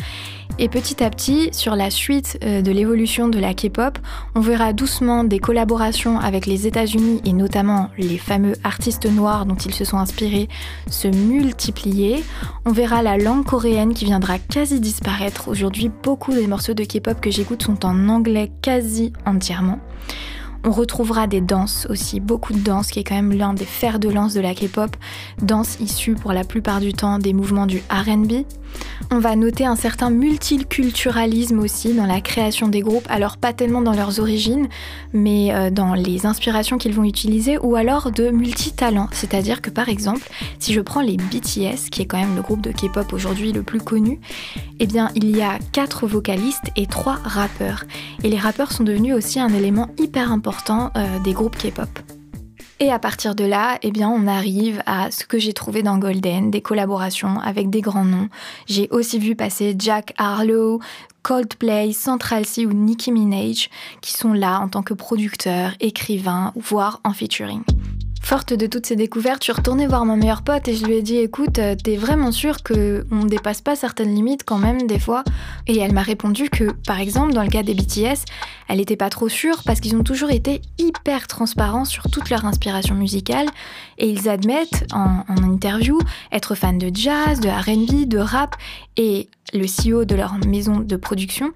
Et 0.59 0.69
petit 0.69 1.03
à 1.03 1.09
petit, 1.09 1.49
sur 1.53 1.75
la 1.75 1.89
suite 1.89 2.39
euh, 2.45 2.61
de 2.61 2.71
l'évolution 2.71 3.29
de 3.29 3.39
la 3.39 3.55
K-pop, 3.55 3.99
on 4.35 4.41
verra 4.41 4.75
doucement 4.75 5.25
des 5.25 5.39
collaborations 5.39 6.21
avec 6.21 6.45
les 6.45 6.67
États-Unis 6.67 7.23
et 7.25 7.33
notamment 7.33 7.89
les 7.97 8.19
fameux 8.19 8.53
artistes 8.63 9.11
noirs 9.11 9.47
dont 9.47 9.55
ils 9.55 9.73
se 9.73 9.87
sont 9.87 9.97
inspirés 9.97 10.51
se 10.91 11.09
multiplier. 11.09 12.23
On 12.67 12.73
verra 12.73 13.03
la 13.03 13.17
langue 13.17 13.47
coréenne 13.47 13.95
qui 13.95 14.05
viendra 14.05 14.39
quasi 14.39 14.81
disparaître. 14.81 15.49
Aujourd'hui, 15.49 15.91
beaucoup 16.03 16.35
des 16.35 16.47
morceaux 16.47 16.75
de 16.75 16.85
K-pop 16.85 17.19
que 17.23 17.31
j'écoute 17.31 17.63
sont 17.63 17.87
en 17.87 18.11
anglais 18.11 18.53
quasi 18.61 19.15
entièrement. 19.25 19.81
On 20.63 20.73
retrouvera 20.73 21.27
des 21.27 21.41
danses 21.41 21.87
aussi, 21.89 22.21
beaucoup 22.21 22.53
de 22.53 22.59
danses, 22.59 22.89
qui 22.89 23.01
est 23.01 23.05
quand 23.05 23.15
même 23.15 23.33
l'un 23.33 23.55
des 23.55 23.65
fers 23.65 23.99
de 23.99 24.11
lance 24.11 24.35
de 24.35 24.41
la 24.41 24.55
K-pop, 24.55 24.95
danse 25.41 25.81
issue 25.81 26.15
pour 26.15 26.35
la 26.35 26.45
plupart 26.45 26.81
du 26.81 26.93
temps 26.93 27.19
des 27.19 27.33
mouvements 27.33 27.67
du 27.67 27.83
RB. 27.91 28.45
On 29.11 29.19
va 29.19 29.37
noter 29.37 29.65
un 29.65 29.75
certain 29.75 30.11
multiculturalisme 30.11 31.59
aussi 31.59 31.95
dans 31.95 32.07
la 32.07 32.21
création 32.21 32.69
des 32.69 32.81
groupes, 32.81 33.07
alors 33.09 33.39
pas 33.39 33.53
tellement 33.53 33.81
dans 33.81 33.95
leurs 33.95 34.21
origines, 34.21 34.69
mais 35.13 35.53
euh, 35.53 35.71
dans 35.71 35.95
les 35.95 36.27
inspirations 36.27 36.79
qu'ils 36.79 36.95
vont 36.95 37.05
utiliser, 37.05 37.59
ou 37.59 37.75
alors 37.75 38.13
de 38.13 38.31
multitalents. 38.31 39.09
C'est-à-dire 39.13 39.63
que 39.63 39.71
par 39.71 39.89
exemple, 39.89 40.29
si 40.59 40.75
je 40.75 40.81
prends 40.81 41.01
les 41.01 41.17
BTS, 41.17 41.89
qui 41.91 42.03
est 42.03 42.07
quand 42.07 42.19
même 42.19 42.37
le 42.37 42.43
groupe 42.43 42.61
de 42.61 42.71
K-pop 42.71 43.13
aujourd'hui 43.13 43.53
le 43.53 43.63
plus 43.63 43.81
connu, 43.81 44.21
eh 44.81 44.87
bien 44.87 45.11
il 45.15 45.37
y 45.37 45.43
a 45.43 45.59
quatre 45.73 46.07
vocalistes 46.09 46.71
et 46.75 46.87
trois 46.87 47.19
rappeurs. 47.23 47.85
Et 48.25 48.29
les 48.29 48.39
rappeurs 48.39 48.73
sont 48.73 48.83
devenus 48.83 49.15
aussi 49.15 49.39
un 49.39 49.51
élément 49.51 49.89
hyper 49.99 50.33
important 50.33 50.91
euh, 50.97 51.19
des 51.21 51.33
groupes 51.33 51.57
K-pop. 51.57 51.89
Et 52.83 52.91
à 52.91 52.99
partir 52.99 53.35
de 53.35 53.45
là, 53.45 53.79
eh 53.83 53.91
bien, 53.91 54.09
on 54.09 54.27
arrive 54.27 54.83
à 54.87 55.11
ce 55.11 55.27
que 55.27 55.39
j'ai 55.39 55.53
trouvé 55.53 55.83
dans 55.83 55.99
Golden, 55.99 56.51
des 56.51 56.63
collaborations 56.63 57.39
avec 57.39 57.69
des 57.69 57.83
grands 57.83 58.07
noms. 58.07 58.31
J'ai 58.67 58.89
aussi 58.91 59.19
vu 59.19 59.37
passer 59.37 59.77
Jack 59.79 60.15
Harlow, 60.17 60.81
Coldplay, 61.23 61.93
Central 61.93 62.47
C 62.47 62.65
ou 62.65 62.73
Nicki 62.73 63.13
Minaj, 63.13 63.69
qui 64.01 64.13
sont 64.15 64.33
là 64.33 64.61
en 64.61 64.69
tant 64.69 64.83
que 64.83 64.95
producteurs, 64.95 65.73
écrivains, 65.81 66.55
voire 66.57 67.01
en 67.05 67.13
featuring. 67.13 67.63
Forte 68.21 68.53
de 68.53 68.67
toutes 68.67 68.87
ces 68.87 68.97
découvertes, 68.97 69.41
je 69.41 69.45
suis 69.45 69.53
retournée 69.53 69.87
voir 69.87 70.05
mon 70.05 70.17
meilleur 70.17 70.43
pote 70.43 70.69
et 70.69 70.77
je 70.77 70.85
lui 70.85 70.95
ai 70.95 71.03
dit 71.03 71.17
écoute, 71.17 71.59
euh, 71.59 71.75
t'es 71.75 71.97
vraiment 71.97 72.31
sûr 72.31 72.63
que 72.63 73.05
on 73.11 73.25
dépasse 73.25 73.61
pas 73.61 73.75
certaines 73.75 74.15
limites 74.15 74.45
quand 74.45 74.59
même 74.59 74.87
des 74.87 75.01
fois? 75.01 75.25
Et 75.67 75.79
elle 75.79 75.93
m'a 75.93 76.03
répondu 76.03 76.49
que, 76.49 76.71
par 76.87 77.01
exemple, 77.01 77.33
dans 77.33 77.43
le 77.43 77.49
cas 77.49 77.65
des 77.65 77.75
BTS, 77.75 78.25
elle 78.69 78.79
était 78.79 78.97
pas 78.97 79.11
trop 79.11 79.29
sûre 79.29 79.63
parce 79.65 79.81
qu'ils 79.81 79.97
ont 79.97 80.05
toujours 80.05 80.31
été 80.31 80.61
hyper 80.79 81.27
transparents 81.27 81.85
sur 81.85 82.05
toute 82.05 82.31
leur 82.31 82.45
inspiration 82.45 82.95
musicale 82.95 83.47
et 83.99 84.09
ils 84.09 84.29
admettent 84.29 84.87
en, 84.93 85.25
en 85.27 85.43
interview 85.43 85.99
être 86.31 86.55
fans 86.55 86.73
de 86.73 86.91
jazz, 86.95 87.41
de 87.41 87.49
RB, 87.49 88.07
de 88.07 88.19
rap 88.19 88.55
et 88.97 89.29
le 89.53 89.65
CEO 89.65 90.05
de 90.05 90.15
leur 90.15 90.35
maison 90.47 90.79
de 90.79 90.97
production 90.97 91.53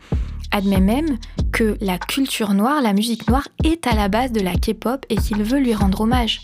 admet 0.51 0.81
même 0.81 1.19
que 1.53 1.77
la 1.81 1.99
culture 1.99 2.55
noire, 2.55 2.83
la 2.83 2.93
musique 2.93 3.29
noire, 3.29 3.49
est 3.63 3.87
à 3.87 3.95
la 3.95 4.09
base 4.09 4.33
de 4.33 4.41
la 4.41 4.55
K-pop 4.55 5.05
et 5.09 5.17
qu'il 5.17 5.43
veut 5.43 5.59
lui 5.59 5.75
rendre 5.75 6.03
hommage. 6.03 6.41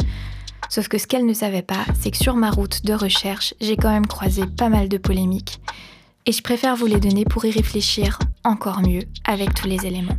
Sauf 0.69 0.89
que 0.89 0.99
ce 0.99 1.07
qu'elle 1.07 1.27
ne 1.27 1.35
savait 1.35 1.63
pas, 1.63 1.85
c'est 1.99 2.11
que 2.11 2.17
sur 2.17 2.37
ma 2.37 2.51
route 2.51 2.85
de 2.85 2.95
recherche, 2.95 3.55
j'ai 3.61 3.77
quand 3.77 3.91
même 3.91 4.07
croisé 4.07 4.45
pas 4.47 4.69
mal 4.69 4.89
de 4.89 4.99
polémiques. 4.99 5.61
Et 6.27 6.33
je 6.33 6.43
préfère 6.43 6.77
vous 6.77 6.87
les 6.87 7.01
donner 7.01 7.25
pour 7.25 7.45
y 7.45 7.51
réfléchir 7.51 8.19
encore 8.45 8.83
mieux 8.83 9.03
avec 9.25 9.55
tous 9.55 9.67
les 9.67 9.85
éléments. 9.87 10.17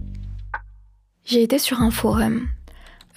J'ai 1.25 1.43
été 1.43 1.57
sur 1.57 1.81
un 1.81 1.91
forum. 1.91 2.47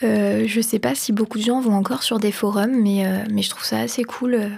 Euh, 0.02 0.44
je 0.46 0.60
sais 0.60 0.78
pas 0.78 0.94
si 0.94 1.12
beaucoup 1.12 1.38
de 1.38 1.42
gens 1.44 1.60
vont 1.60 1.74
encore 1.74 2.02
sur 2.02 2.18
des 2.18 2.32
forums, 2.32 2.80
mais, 2.82 3.06
euh, 3.06 3.24
je 3.36 3.48
trouve 3.48 3.64
ça 3.64 3.80
assez 3.80 4.04
cool. 4.04 4.34
Euh, 4.34 4.48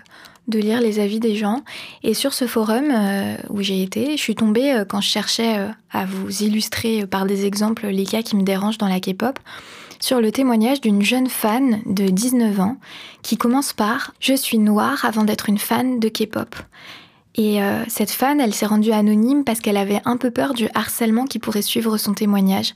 de 0.49 0.59
lire 0.59 0.81
les 0.81 0.99
avis 0.99 1.21
des 1.21 1.37
gens. 1.37 1.63
Et 2.03 2.15
sur 2.15 2.33
ce 2.33 2.47
forum 2.47 2.91
euh, 2.91 3.37
où 3.51 3.63
j'ai 3.63 3.83
été, 3.83 4.17
je 4.17 4.23
suis 4.23 4.35
tombée 4.35 4.73
euh, 4.73 4.85
quand 4.85 5.01
je 5.01 5.09
cherchais 5.09 5.59
euh, 5.59 5.69
à 5.91 6.05
vous 6.05 6.43
illustrer 6.43 7.07
par 7.07 7.27
des 7.27 7.47
exemples 7.47 7.87
les 7.87 8.05
cas 8.05 8.23
qui 8.23 8.37
me 8.37 8.43
dérangent 8.43 8.79
dans 8.79 8.89
la 8.89 9.01
K-pop 9.01 9.39
sur 9.99 10.21
le 10.21 10.31
témoignage 10.31 10.81
d'une 10.81 11.03
jeune 11.03 11.29
fan 11.29 11.81
de 11.87 12.09
19 12.09 12.61
ans 12.61 12.77
qui 13.23 13.37
commence 13.37 13.73
par⁇ 13.73 14.11
Je 14.21 14.35
suis 14.35 14.59
noire 14.59 15.05
avant 15.05 15.25
d'être 15.25 15.49
une 15.49 15.59
fan 15.59 15.99
de 15.99 16.09
K-pop⁇ 16.09 16.55
et 17.37 17.63
euh, 17.63 17.85
cette 17.87 18.11
fan, 18.11 18.41
elle 18.41 18.55
s'est 18.55 18.65
rendue 18.65 18.93
anonyme 18.93 19.45
parce 19.45 19.61
qu'elle 19.61 19.77
avait 19.77 20.01
un 20.07 20.17
peu 20.17 20.31
peur 20.31 20.55
du 20.55 20.69
harcèlement 20.75 21.27
qui 21.27 21.39
pourrait 21.39 21.61
suivre 21.61 21.99
son 21.99 22.15
témoignage, 22.15 22.73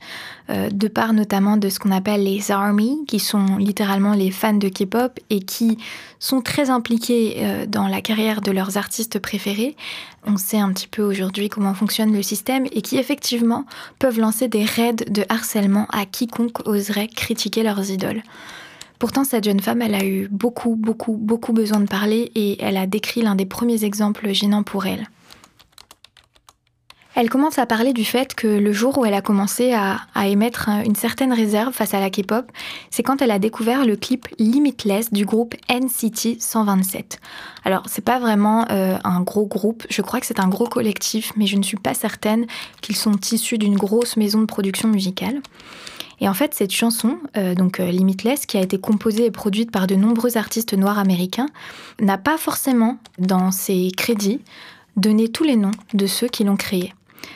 euh, 0.51 0.69
de 0.69 0.87
part 0.87 1.13
notamment 1.13 1.57
de 1.57 1.67
ce 1.67 1.79
qu'on 1.79 1.89
appelle 1.89 2.23
les 2.23 2.51
ARMY, 2.51 3.05
qui 3.07 3.19
sont 3.19 3.57
littéralement 3.57 4.13
les 4.13 4.29
fans 4.29 4.53
de 4.53 4.69
K-pop 4.69 5.19
et 5.31 5.39
qui 5.39 5.79
sont 6.19 6.41
très 6.41 6.69
impliqués 6.69 7.37
euh, 7.39 7.65
dans 7.65 7.87
la 7.87 8.01
carrière 8.01 8.41
de 8.41 8.51
leurs 8.51 8.77
artistes 8.77 9.17
préférés. 9.17 9.75
On 10.27 10.37
sait 10.37 10.59
un 10.59 10.71
petit 10.71 10.87
peu 10.87 11.01
aujourd'hui 11.01 11.49
comment 11.49 11.73
fonctionne 11.73 12.13
le 12.13 12.21
système 12.21 12.67
et 12.71 12.83
qui 12.83 12.97
effectivement 12.97 13.65
peuvent 13.97 14.19
lancer 14.19 14.47
des 14.47 14.63
raids 14.63 14.93
de 14.93 15.25
harcèlement 15.29 15.87
à 15.91 16.05
quiconque 16.05 16.67
oserait 16.67 17.07
critiquer 17.07 17.63
leurs 17.63 17.89
idoles. 17.89 18.21
Pourtant, 19.01 19.23
cette 19.23 19.45
jeune 19.45 19.61
femme, 19.61 19.81
elle 19.81 19.95
a 19.95 20.05
eu 20.05 20.27
beaucoup, 20.29 20.75
beaucoup, 20.75 21.17
beaucoup 21.17 21.53
besoin 21.53 21.79
de 21.79 21.87
parler 21.87 22.31
et 22.35 22.63
elle 22.63 22.77
a 22.77 22.85
décrit 22.85 23.23
l'un 23.23 23.33
des 23.33 23.47
premiers 23.47 23.83
exemples 23.83 24.31
gênants 24.31 24.61
pour 24.61 24.85
elle. 24.85 25.07
Elle 27.15 27.27
commence 27.27 27.57
à 27.57 27.65
parler 27.65 27.93
du 27.93 28.05
fait 28.05 28.35
que 28.35 28.45
le 28.45 28.71
jour 28.71 28.99
où 28.99 29.05
elle 29.05 29.15
a 29.15 29.23
commencé 29.23 29.73
à, 29.73 29.97
émettre 30.27 30.69
une 30.85 30.93
certaine 30.93 31.33
réserve 31.33 31.73
face 31.73 31.95
à 31.95 31.99
la 31.99 32.11
K-pop, 32.11 32.45
c'est 32.91 33.01
quand 33.01 33.23
elle 33.23 33.31
a 33.31 33.39
découvert 33.39 33.87
le 33.87 33.95
clip 33.95 34.27
Limitless 34.37 35.11
du 35.11 35.25
groupe 35.25 35.55
NCT 35.67 36.39
127. 36.39 37.19
Alors, 37.65 37.81
c'est 37.87 38.05
pas 38.05 38.19
vraiment 38.19 38.67
euh, 38.69 38.99
un 39.03 39.21
gros 39.21 39.47
groupe, 39.47 39.83
je 39.89 40.03
crois 40.03 40.19
que 40.19 40.27
c'est 40.27 40.39
un 40.39 40.47
gros 40.47 40.67
collectif, 40.67 41.33
mais 41.37 41.47
je 41.47 41.57
ne 41.57 41.63
suis 41.63 41.77
pas 41.77 41.95
certaine 41.95 42.45
qu'ils 42.81 42.97
sont 42.97 43.19
issus 43.31 43.57
d'une 43.57 43.77
grosse 43.77 44.15
maison 44.15 44.41
de 44.41 44.45
production 44.45 44.89
musicale. 44.89 45.41
Et 46.21 46.29
en 46.29 46.33
fait, 46.35 46.53
cette 46.53 46.71
chanson, 46.71 47.17
euh, 47.35 47.55
donc 47.55 47.79
euh, 47.79 47.89
Limitless, 47.91 48.45
qui 48.45 48.57
a 48.57 48.61
été 48.61 48.79
composée 48.79 49.25
et 49.25 49.31
produite 49.31 49.71
par 49.71 49.87
de 49.87 49.95
nombreux 49.95 50.37
artistes 50.37 50.73
noirs 50.73 50.99
américains, 50.99 51.49
n'a 51.99 52.19
pas 52.19 52.37
forcément, 52.37 52.99
dans 53.17 53.51
ses 53.51 53.91
crédits, 53.97 54.39
donné 54.95 55.29
tous 55.29 55.43
les 55.43 55.55
noms 55.55 55.71
de 55.93 56.05
ceux 56.05 56.27
qui 56.27 56.43
l'ont 56.43 56.57
créée. 56.57 56.93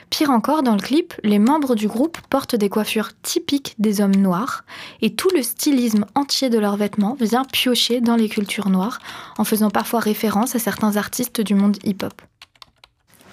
Pire 0.10 0.30
encore, 0.30 0.62
dans 0.62 0.76
le 0.76 0.82
clip, 0.82 1.16
les 1.24 1.40
membres 1.40 1.76
du 1.76 1.88
groupe 1.88 2.20
portent 2.30 2.56
des 2.56 2.70
coiffures 2.70 3.10
typiques 3.22 3.76
des 3.80 4.02
hommes 4.02 4.16
noirs 4.16 4.66
et 5.02 5.14
tout 5.14 5.30
le 5.36 5.42
stylisme 5.42 6.06
entier 6.16 6.50
de 6.50 6.60
leurs 6.60 6.78
vêtements 6.78 7.18
vient 7.20 7.44
piocher 7.44 8.02
dans 8.02 8.16
les 8.16 8.30
cultures 8.30 8.70
noires 8.70 9.00
en 9.38 9.44
faisant 9.44 9.70
parfois 9.70 10.00
référence 10.00 10.56
à 10.56 10.60
certains 10.60 10.98
artistes 10.98 11.42
du 11.42 11.56
monde 11.56 11.78
hip-hop. 11.84 12.22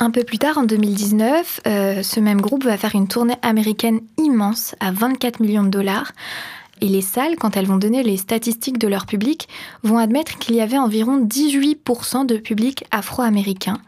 Un 0.02 0.11
peu 0.11 0.25
plus 0.25 0.38
tard, 0.38 0.59
en 0.59 0.64
2019, 0.64 1.61
euh, 1.64 2.02
ce 2.02 2.18
même 2.18 2.40
groupe 2.40 2.64
va 2.64 2.76
faire 2.76 2.97
une 2.97 3.06
tournée 3.06 3.37
américaine 3.40 4.00
immense 4.18 4.75
à 4.80 4.90
24 4.90 5.38
millions 5.38 5.62
de 5.62 5.68
dollars. 5.68 6.11
Et 6.80 6.88
les 6.88 7.02
salles, 7.02 7.37
quand 7.37 7.56
elles 7.56 7.68
vont 7.68 7.76
donner 7.76 8.02
les 8.02 8.16
statistiques 8.16 8.78
de 8.78 8.88
leur 8.88 9.06
public, 9.06 9.49
vont 9.85 9.99
admettre 9.99 10.40
qu'il 10.40 10.56
y 10.56 10.61
avait 10.61 10.76
environ 10.76 11.25
18% 11.25 12.26
de 12.26 12.37
public 12.37 12.82
afro-américain. 12.90 13.79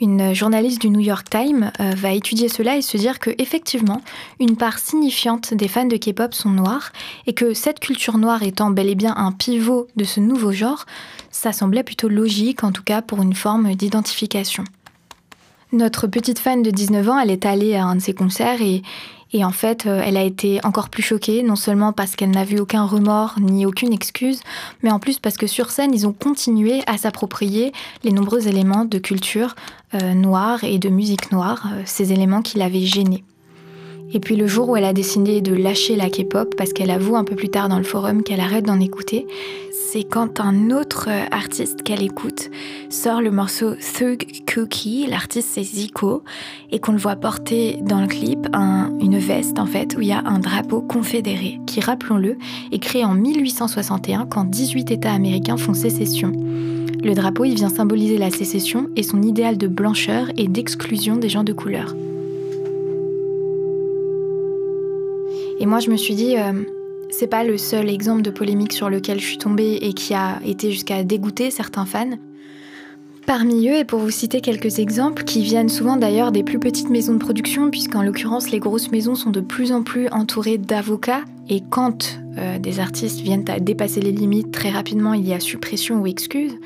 Une 0.00 0.32
journaliste 0.32 0.80
du 0.80 0.88
New 0.88 1.00
York 1.00 1.28
Times 1.28 1.70
euh, 1.78 1.90
va 1.94 2.12
étudier 2.12 2.48
cela 2.48 2.78
et 2.78 2.82
se 2.82 2.96
dire 2.96 3.18
que 3.18 3.28
effectivement, 3.36 4.00
une 4.40 4.56
part 4.56 4.78
signifiante 4.78 5.52
des 5.52 5.68
fans 5.68 5.84
de 5.84 5.98
K-pop 5.98 6.32
sont 6.32 6.48
noirs 6.48 6.90
et 7.26 7.34
que 7.34 7.52
cette 7.52 7.80
culture 7.80 8.16
noire 8.16 8.42
étant 8.44 8.70
bel 8.70 8.88
et 8.88 8.94
bien 8.94 9.12
un 9.18 9.30
pivot 9.30 9.88
de 9.96 10.04
ce 10.04 10.20
nouveau 10.20 10.52
genre, 10.52 10.86
ça 11.30 11.52
semblait 11.52 11.82
plutôt 11.82 12.08
logique 12.08 12.64
en 12.64 12.72
tout 12.72 12.82
cas 12.82 13.02
pour 13.02 13.20
une 13.20 13.34
forme 13.34 13.74
d'identification. 13.74 14.64
Notre 15.74 16.06
petite 16.06 16.38
fan 16.38 16.62
de 16.62 16.70
19 16.70 17.08
ans, 17.08 17.18
elle 17.18 17.32
est 17.32 17.44
allée 17.44 17.74
à 17.74 17.84
un 17.84 17.96
de 17.96 18.00
ses 18.00 18.14
concerts 18.14 18.60
et, 18.62 19.44
en 19.44 19.50
fait, 19.50 19.86
euh, 19.86 20.00
elle 20.04 20.16
a 20.16 20.22
été 20.22 20.64
encore 20.64 20.88
plus 20.88 21.02
choquée, 21.02 21.42
non 21.42 21.56
seulement 21.56 21.92
parce 21.92 22.14
qu'elle 22.14 22.30
n'a 22.30 22.44
vu 22.44 22.60
aucun 22.60 22.84
remords 22.84 23.34
ni 23.40 23.66
aucune 23.66 23.92
excuse, 23.92 24.38
mais 24.84 24.92
en 24.92 25.00
plus 25.00 25.18
parce 25.18 25.36
que 25.36 25.48
sur 25.48 25.72
scène, 25.72 25.90
ils 25.92 26.06
ont 26.06 26.12
continué 26.12 26.82
à 26.86 26.96
s'approprier 26.96 27.72
les 28.04 28.12
nombreux 28.12 28.46
éléments 28.46 28.84
de 28.84 28.98
culture 28.98 29.56
euh, 29.94 30.14
noire 30.14 30.62
et 30.62 30.78
de 30.78 30.88
musique 30.90 31.32
noire, 31.32 31.66
euh, 31.72 31.82
ces 31.86 32.12
éléments 32.12 32.42
qui 32.42 32.58
l'avaient 32.58 32.86
gênée. 32.86 33.24
Et 34.12 34.20
puis 34.20 34.36
le 34.36 34.46
jour 34.46 34.68
où 34.68 34.76
elle 34.76 34.84
a 34.84 34.92
décidé 34.92 35.40
de 35.40 35.52
lâcher 35.56 35.96
la 35.96 36.08
K-pop, 36.08 36.54
parce 36.56 36.72
qu'elle 36.72 36.92
avoue 36.92 37.16
un 37.16 37.24
peu 37.24 37.34
plus 37.34 37.48
tard 37.48 37.68
dans 37.68 37.78
le 37.78 37.84
forum 37.84 38.22
qu'elle 38.22 38.38
arrête 38.38 38.64
d'en 38.64 38.78
écouter, 38.78 39.26
c'est 39.94 40.02
quand 40.02 40.40
un 40.40 40.72
autre 40.72 41.08
artiste 41.30 41.84
qu'elle 41.84 42.02
écoute 42.02 42.50
sort 42.90 43.22
le 43.22 43.30
morceau 43.30 43.76
Thug 43.76 44.26
Cookie, 44.52 45.06
l'artiste 45.06 45.50
c'est 45.52 45.62
Zico, 45.62 46.24
et 46.72 46.80
qu'on 46.80 46.90
le 46.90 46.98
voit 46.98 47.14
porter 47.14 47.78
dans 47.80 48.00
le 48.00 48.08
clip 48.08 48.48
une 48.52 49.18
veste 49.18 49.60
en 49.60 49.66
fait 49.66 49.94
où 49.96 50.00
il 50.00 50.08
y 50.08 50.12
a 50.12 50.18
un 50.26 50.40
drapeau 50.40 50.80
confédéré, 50.80 51.60
qui 51.68 51.78
rappelons-le 51.78 52.38
est 52.72 52.80
créé 52.80 53.04
en 53.04 53.14
1861 53.14 54.26
quand 54.26 54.46
18 54.46 54.90
États 54.90 55.12
américains 55.12 55.56
font 55.56 55.74
sécession. 55.74 56.32
Le 56.32 57.14
drapeau 57.14 57.44
il 57.44 57.54
vient 57.54 57.68
symboliser 57.68 58.18
la 58.18 58.30
sécession 58.30 58.88
et 58.96 59.04
son 59.04 59.22
idéal 59.22 59.58
de 59.58 59.68
blancheur 59.68 60.26
et 60.36 60.48
d'exclusion 60.48 61.14
des 61.18 61.28
gens 61.28 61.44
de 61.44 61.52
couleur. 61.52 61.94
Et 65.60 65.66
moi, 65.66 65.78
je 65.78 65.88
me 65.88 65.96
suis 65.96 66.16
dit, 66.16 66.36
euh, 66.36 66.64
c'est 67.16 67.26
pas 67.28 67.44
le 67.44 67.56
seul 67.58 67.88
exemple 67.88 68.22
de 68.22 68.30
polémique 68.30 68.72
sur 68.72 68.90
lequel 68.90 69.20
je 69.20 69.26
suis 69.26 69.38
tombée 69.38 69.78
et 69.82 69.92
qui 69.92 70.14
a 70.14 70.40
été 70.44 70.72
jusqu'à 70.72 71.04
dégoûter 71.04 71.50
certains 71.50 71.86
fans. 71.86 72.18
Parmi 73.24 73.68
eux, 73.68 73.78
et 73.78 73.84
pour 73.84 74.00
vous 74.00 74.10
citer 74.10 74.40
quelques 74.40 74.80
exemples, 74.80 75.24
qui 75.24 75.42
viennent 75.42 75.68
souvent 75.68 75.96
d'ailleurs 75.96 76.32
des 76.32 76.42
plus 76.42 76.58
petites 76.58 76.90
maisons 76.90 77.14
de 77.14 77.18
production, 77.18 77.70
puisqu'en 77.70 78.02
l'occurrence 78.02 78.50
les 78.50 78.58
grosses 78.58 78.90
maisons 78.90 79.14
sont 79.14 79.30
de 79.30 79.40
plus 79.40 79.72
en 79.72 79.82
plus 79.82 80.08
entourées 80.08 80.58
d'avocats, 80.58 81.24
et 81.48 81.62
quand 81.70 82.20
euh, 82.36 82.58
des 82.58 82.80
artistes 82.80 83.20
viennent 83.20 83.48
à 83.48 83.60
dépasser 83.60 84.00
les 84.00 84.12
limites, 84.12 84.50
très 84.50 84.70
rapidement 84.70 85.14
il 85.14 85.26
y 85.26 85.32
a 85.32 85.40
suppression 85.40 86.00
ou 86.00 86.06
excuse. 86.06 86.58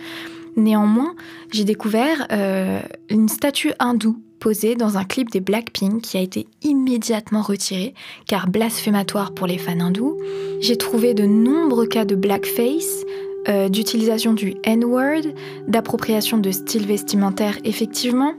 Néanmoins, 0.57 1.15
j'ai 1.53 1.65
découvert 1.65 2.27
euh, 2.33 2.81
une 3.11 3.29
statue 3.29 3.73
hindoue 3.79 4.19
posée 4.39 4.75
dans 4.75 4.97
un 4.97 5.05
clip 5.05 5.31
des 5.31 5.41
Blackpink 5.41 6.03
qui 6.03 6.17
a 6.17 6.21
été 6.21 6.47
immédiatement 6.63 7.43
retiré 7.43 7.95
car 8.27 8.49
blasphématoire 8.49 9.33
pour 9.33 9.47
les 9.47 9.59
fans 9.59 9.81
hindous. 9.81 10.19
J'ai 10.61 10.77
trouvé 10.77 11.15
de 11.15 11.25
nombreux 11.25 11.87
cas 11.87 12.05
de 12.05 12.15
blackface, 12.15 13.05
euh, 13.49 13.69
d'utilisation 13.69 14.33
du 14.33 14.55
N-word, 14.65 15.33
d'appropriation 15.67 16.39
de 16.39 16.51
style 16.51 16.87
vestimentaire 16.87 17.59
effectivement, 17.65 18.35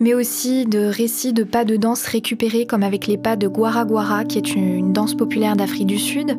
mais 0.00 0.14
aussi 0.14 0.64
de 0.64 0.78
récits 0.78 1.32
de 1.32 1.44
pas 1.44 1.64
de 1.64 1.76
danse 1.76 2.04
récupérés 2.04 2.66
comme 2.66 2.82
avec 2.82 3.06
les 3.06 3.16
pas 3.16 3.36
de 3.36 3.48
Guara 3.48 3.84
Guara 3.84 4.24
qui 4.24 4.38
est 4.38 4.54
une 4.54 4.92
danse 4.92 5.14
populaire 5.14 5.56
d'Afrique 5.56 5.86
du 5.86 5.98
Sud, 5.98 6.36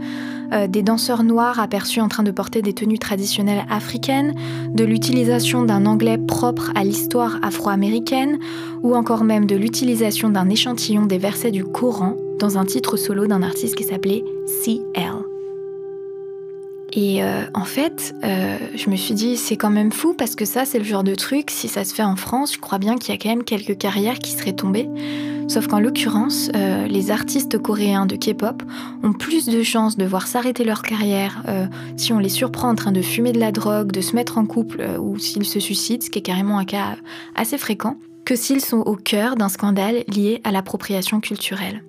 euh, 0.53 0.67
des 0.67 0.83
danseurs 0.83 1.23
noirs 1.23 1.59
aperçus 1.59 2.01
en 2.01 2.07
train 2.07 2.23
de 2.23 2.31
porter 2.31 2.61
des 2.61 2.73
tenues 2.73 2.99
traditionnelles 2.99 3.65
africaines, 3.69 4.33
de 4.73 4.83
l'utilisation 4.83 5.63
d'un 5.63 5.85
anglais 5.85 6.17
propre 6.17 6.71
à 6.75 6.83
l'histoire 6.83 7.39
afro-américaine, 7.41 8.39
ou 8.83 8.95
encore 8.95 9.23
même 9.23 9.45
de 9.45 9.55
l'utilisation 9.55 10.29
d'un 10.29 10.49
échantillon 10.49 11.05
des 11.05 11.17
versets 11.17 11.51
du 11.51 11.63
Coran 11.63 12.15
dans 12.39 12.57
un 12.57 12.65
titre 12.65 12.97
solo 12.97 13.27
d'un 13.27 13.43
artiste 13.43 13.75
qui 13.75 13.83
s'appelait 13.83 14.23
CL. 14.63 15.26
Et 16.97 17.23
euh, 17.23 17.43
en 17.53 17.63
fait, 17.63 18.15
euh, 18.23 18.57
je 18.75 18.89
me 18.89 18.95
suis 18.95 19.13
dit, 19.13 19.37
c'est 19.37 19.55
quand 19.55 19.69
même 19.69 19.91
fou 19.91 20.15
parce 20.17 20.33
que 20.33 20.45
ça, 20.45 20.65
c'est 20.65 20.79
le 20.79 20.83
genre 20.83 21.03
de 21.03 21.13
truc, 21.13 21.51
si 21.51 21.67
ça 21.67 21.83
se 21.85 21.93
fait 21.93 22.01
en 22.01 22.15
France, 22.15 22.55
je 22.55 22.59
crois 22.59 22.79
bien 22.79 22.95
qu'il 22.95 23.13
y 23.13 23.15
a 23.15 23.21
quand 23.21 23.29
même 23.29 23.43
quelques 23.43 23.77
carrières 23.77 24.17
qui 24.17 24.31
seraient 24.31 24.55
tombées. 24.55 24.89
Sauf 25.47 25.67
qu'en 25.67 25.79
l'occurrence, 25.79 26.49
euh, 26.55 26.87
les 26.87 27.11
artistes 27.11 27.59
coréens 27.59 28.07
de 28.07 28.15
K-pop 28.15 28.63
ont 29.03 29.13
plus 29.13 29.45
de 29.45 29.61
chances 29.61 29.95
de 29.95 30.05
voir 30.05 30.25
s'arrêter 30.25 30.63
leur 30.63 30.81
carrière 30.81 31.43
si 31.97 32.11
on 32.13 32.19
les 32.19 32.29
surprend 32.29 32.69
en 32.69 32.75
train 32.75 32.91
de 32.91 33.03
fumer 33.03 33.31
de 33.31 33.39
la 33.39 33.51
drogue, 33.51 33.91
de 33.91 34.01
se 34.01 34.15
mettre 34.15 34.39
en 34.39 34.47
couple 34.47 34.83
ou 34.99 35.19
s'ils 35.19 35.45
se 35.45 35.59
suicident, 35.59 36.03
ce 36.03 36.09
qui 36.09 36.19
est 36.19 36.23
carrément 36.23 36.57
un 36.57 36.65
cas 36.65 36.97
assez 37.35 37.59
fréquent, 37.59 37.97
que 38.25 38.35
s'ils 38.35 38.59
sont 38.61 38.79
au 38.79 38.95
cœur 38.95 39.35
d'un 39.35 39.49
scandale 39.49 40.03
lié 40.07 40.41
à 40.43 40.51
l'appropriation 40.51 41.21
culturelle. 41.21 41.83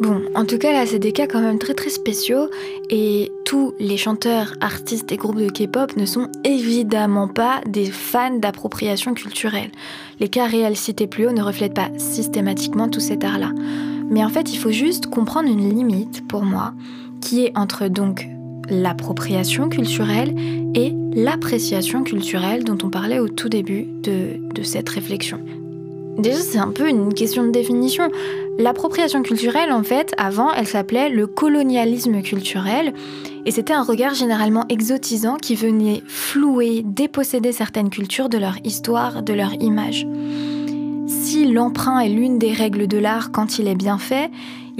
Bon, 0.00 0.22
en 0.34 0.46
tout 0.46 0.56
cas 0.56 0.72
là, 0.72 0.86
c'est 0.86 0.98
des 0.98 1.12
cas 1.12 1.26
quand 1.26 1.42
même 1.42 1.58
très 1.58 1.74
très 1.74 1.90
spéciaux 1.90 2.48
et 2.88 3.30
tous 3.44 3.74
les 3.78 3.98
chanteurs, 3.98 4.54
artistes 4.62 5.12
et 5.12 5.18
groupes 5.18 5.36
de 5.36 5.50
K-pop 5.50 5.94
ne 5.94 6.06
sont 6.06 6.28
évidemment 6.42 7.28
pas 7.28 7.60
des 7.66 7.84
fans 7.84 8.38
d'appropriation 8.38 9.12
culturelle. 9.12 9.70
Les 10.18 10.28
cas 10.28 10.46
réels 10.46 10.76
cités 10.76 11.06
plus 11.06 11.26
haut 11.26 11.32
ne 11.32 11.42
reflètent 11.42 11.74
pas 11.74 11.90
systématiquement 11.98 12.88
tout 12.88 13.00
cet 13.00 13.24
art-là. 13.24 13.52
Mais 14.08 14.24
en 14.24 14.30
fait, 14.30 14.50
il 14.54 14.56
faut 14.56 14.70
juste 14.70 15.08
comprendre 15.08 15.50
une 15.50 15.68
limite 15.68 16.26
pour 16.26 16.44
moi 16.44 16.72
qui 17.20 17.44
est 17.44 17.52
entre 17.54 17.88
donc 17.88 18.26
l'appropriation 18.70 19.68
culturelle 19.68 20.34
et 20.74 20.94
l'appréciation 21.12 22.04
culturelle 22.04 22.64
dont 22.64 22.78
on 22.82 22.88
parlait 22.88 23.18
au 23.18 23.28
tout 23.28 23.50
début 23.50 23.84
de, 24.02 24.40
de 24.54 24.62
cette 24.62 24.88
réflexion. 24.88 25.40
Déjà, 26.18 26.38
c'est 26.38 26.58
un 26.58 26.70
peu 26.70 26.88
une 26.88 27.14
question 27.14 27.46
de 27.46 27.50
définition. 27.50 28.10
L'appropriation 28.60 29.22
culturelle, 29.22 29.72
en 29.72 29.82
fait, 29.82 30.12
avant, 30.18 30.52
elle 30.52 30.66
s'appelait 30.66 31.08
le 31.08 31.26
colonialisme 31.26 32.20
culturel. 32.20 32.92
Et 33.46 33.52
c'était 33.52 33.72
un 33.72 33.82
regard 33.82 34.12
généralement 34.12 34.66
exotisant 34.68 35.38
qui 35.38 35.54
venait 35.54 36.02
flouer, 36.06 36.82
déposséder 36.84 37.52
certaines 37.52 37.88
cultures 37.88 38.28
de 38.28 38.36
leur 38.36 38.56
histoire, 38.62 39.22
de 39.22 39.32
leur 39.32 39.54
image. 39.62 40.06
Si 41.06 41.50
l'emprunt 41.50 42.00
est 42.00 42.10
l'une 42.10 42.38
des 42.38 42.52
règles 42.52 42.86
de 42.86 42.98
l'art 42.98 43.32
quand 43.32 43.58
il 43.58 43.66
est 43.66 43.74
bien 43.74 43.96
fait, 43.96 44.30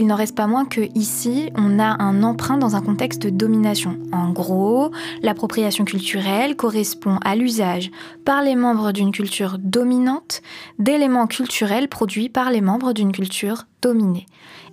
il 0.01 0.07
n'en 0.07 0.17
reste 0.17 0.35
pas 0.35 0.47
moins 0.47 0.65
que 0.65 0.81
ici, 0.95 1.51
on 1.57 1.79
a 1.79 2.03
un 2.03 2.23
emprunt 2.23 2.57
dans 2.57 2.75
un 2.75 2.81
contexte 2.81 3.21
de 3.21 3.29
domination. 3.29 3.99
En 4.13 4.31
gros, 4.31 4.91
l'appropriation 5.23 5.85
culturelle 5.85 6.57
correspond 6.57 7.19
à 7.23 7.37
l'usage 7.37 7.91
par 8.25 8.43
les 8.43 8.57
membres 8.57 8.93
d'une 8.93 9.13
culture 9.13 9.59
dominante 9.59 10.41
d'éléments 10.79 11.27
culturels 11.27 11.89
produits 11.89 12.31
par 12.31 12.51
les 12.51 12.63
membres 12.63 12.95
d'une 12.95 13.13
culture 13.13 13.65
dominée. 13.83 14.25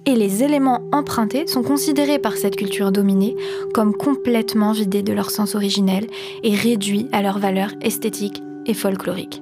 Et 0.05 0.15
les 0.15 0.43
éléments 0.43 0.81
empruntés 0.93 1.45
sont 1.45 1.61
considérés 1.61 2.19
par 2.19 2.37
cette 2.37 2.55
culture 2.55 2.93
dominée 2.93 3.35
comme 3.73 3.93
complètement 3.93 4.71
vidés 4.71 5.03
de 5.03 5.11
leur 5.11 5.29
sens 5.29 5.55
originel 5.55 6.07
et 6.43 6.55
réduits 6.55 7.09
à 7.11 7.21
leur 7.21 7.37
valeur 7.37 7.71
esthétique 7.81 8.41
et 8.65 8.73
folklorique. 8.73 9.41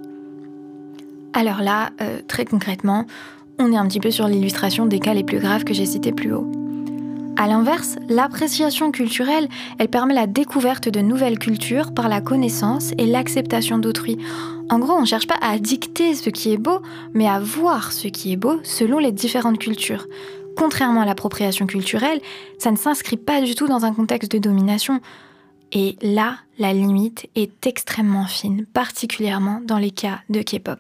Alors 1.34 1.62
là, 1.62 1.90
euh, 2.02 2.22
très 2.28 2.46
concrètement, 2.46 3.06
on 3.60 3.72
est 3.72 3.78
un 3.78 3.88
petit 3.88 4.00
peu 4.00 4.12
sur 4.12 4.28
l'illustration 4.28 4.86
des 4.86 5.00
cas 5.00 5.14
les 5.14 5.24
plus 5.24 5.40
graves 5.40 5.64
que 5.64 5.74
j'ai 5.74 5.86
cités 5.86 6.12
plus 6.12 6.34
haut. 6.34 6.50
A 7.38 7.48
l'inverse, 7.48 7.98
l'appréciation 8.08 8.92
culturelle, 8.92 9.50
elle 9.78 9.90
permet 9.90 10.14
la 10.14 10.26
découverte 10.26 10.88
de 10.88 11.02
nouvelles 11.02 11.38
cultures 11.38 11.94
par 11.94 12.08
la 12.08 12.22
connaissance 12.22 12.92
et 12.98 13.06
l'acceptation 13.06 13.78
d'autrui. 13.78 14.18
En 14.70 14.80
gros, 14.80 14.94
on 14.94 15.02
ne 15.02 15.06
cherche 15.06 15.28
pas 15.28 15.38
à 15.42 15.60
dicter 15.60 16.16
ce 16.16 16.30
qui 16.30 16.54
est 16.54 16.58
beau, 16.58 16.80
mais 17.14 17.28
à 17.28 17.40
voir 17.40 17.92
ce 17.92 18.08
qui 18.08 18.32
est 18.32 18.38
beau 18.38 18.60
selon 18.64 19.00
les 19.00 19.12
différentes 19.12 19.60
cultures. 19.60 20.08
Contrairement 20.56 21.02
à 21.02 21.06
l'appropriation 21.06 21.68
culturelle, 21.68 22.22
ça 22.58 22.72
ne 22.72 22.78
s'inscrit 22.78 23.18
pas 23.18 23.42
du 23.42 23.54
tout 23.54 23.68
dans 23.68 23.84
un 23.84 23.94
contexte 23.94 24.32
de 24.32 24.38
domination. 24.38 25.02
Et 25.74 25.98
là, 26.02 26.38
la 26.58 26.72
limite 26.72 27.28
est 27.36 27.68
extrêmement 27.68 28.28
fine, 28.28 28.66
particulièrement 28.66 29.62
dans 29.66 29.78
les 29.78 29.92
cas 29.92 30.20
de 30.30 30.42
K-pop. 30.42 30.80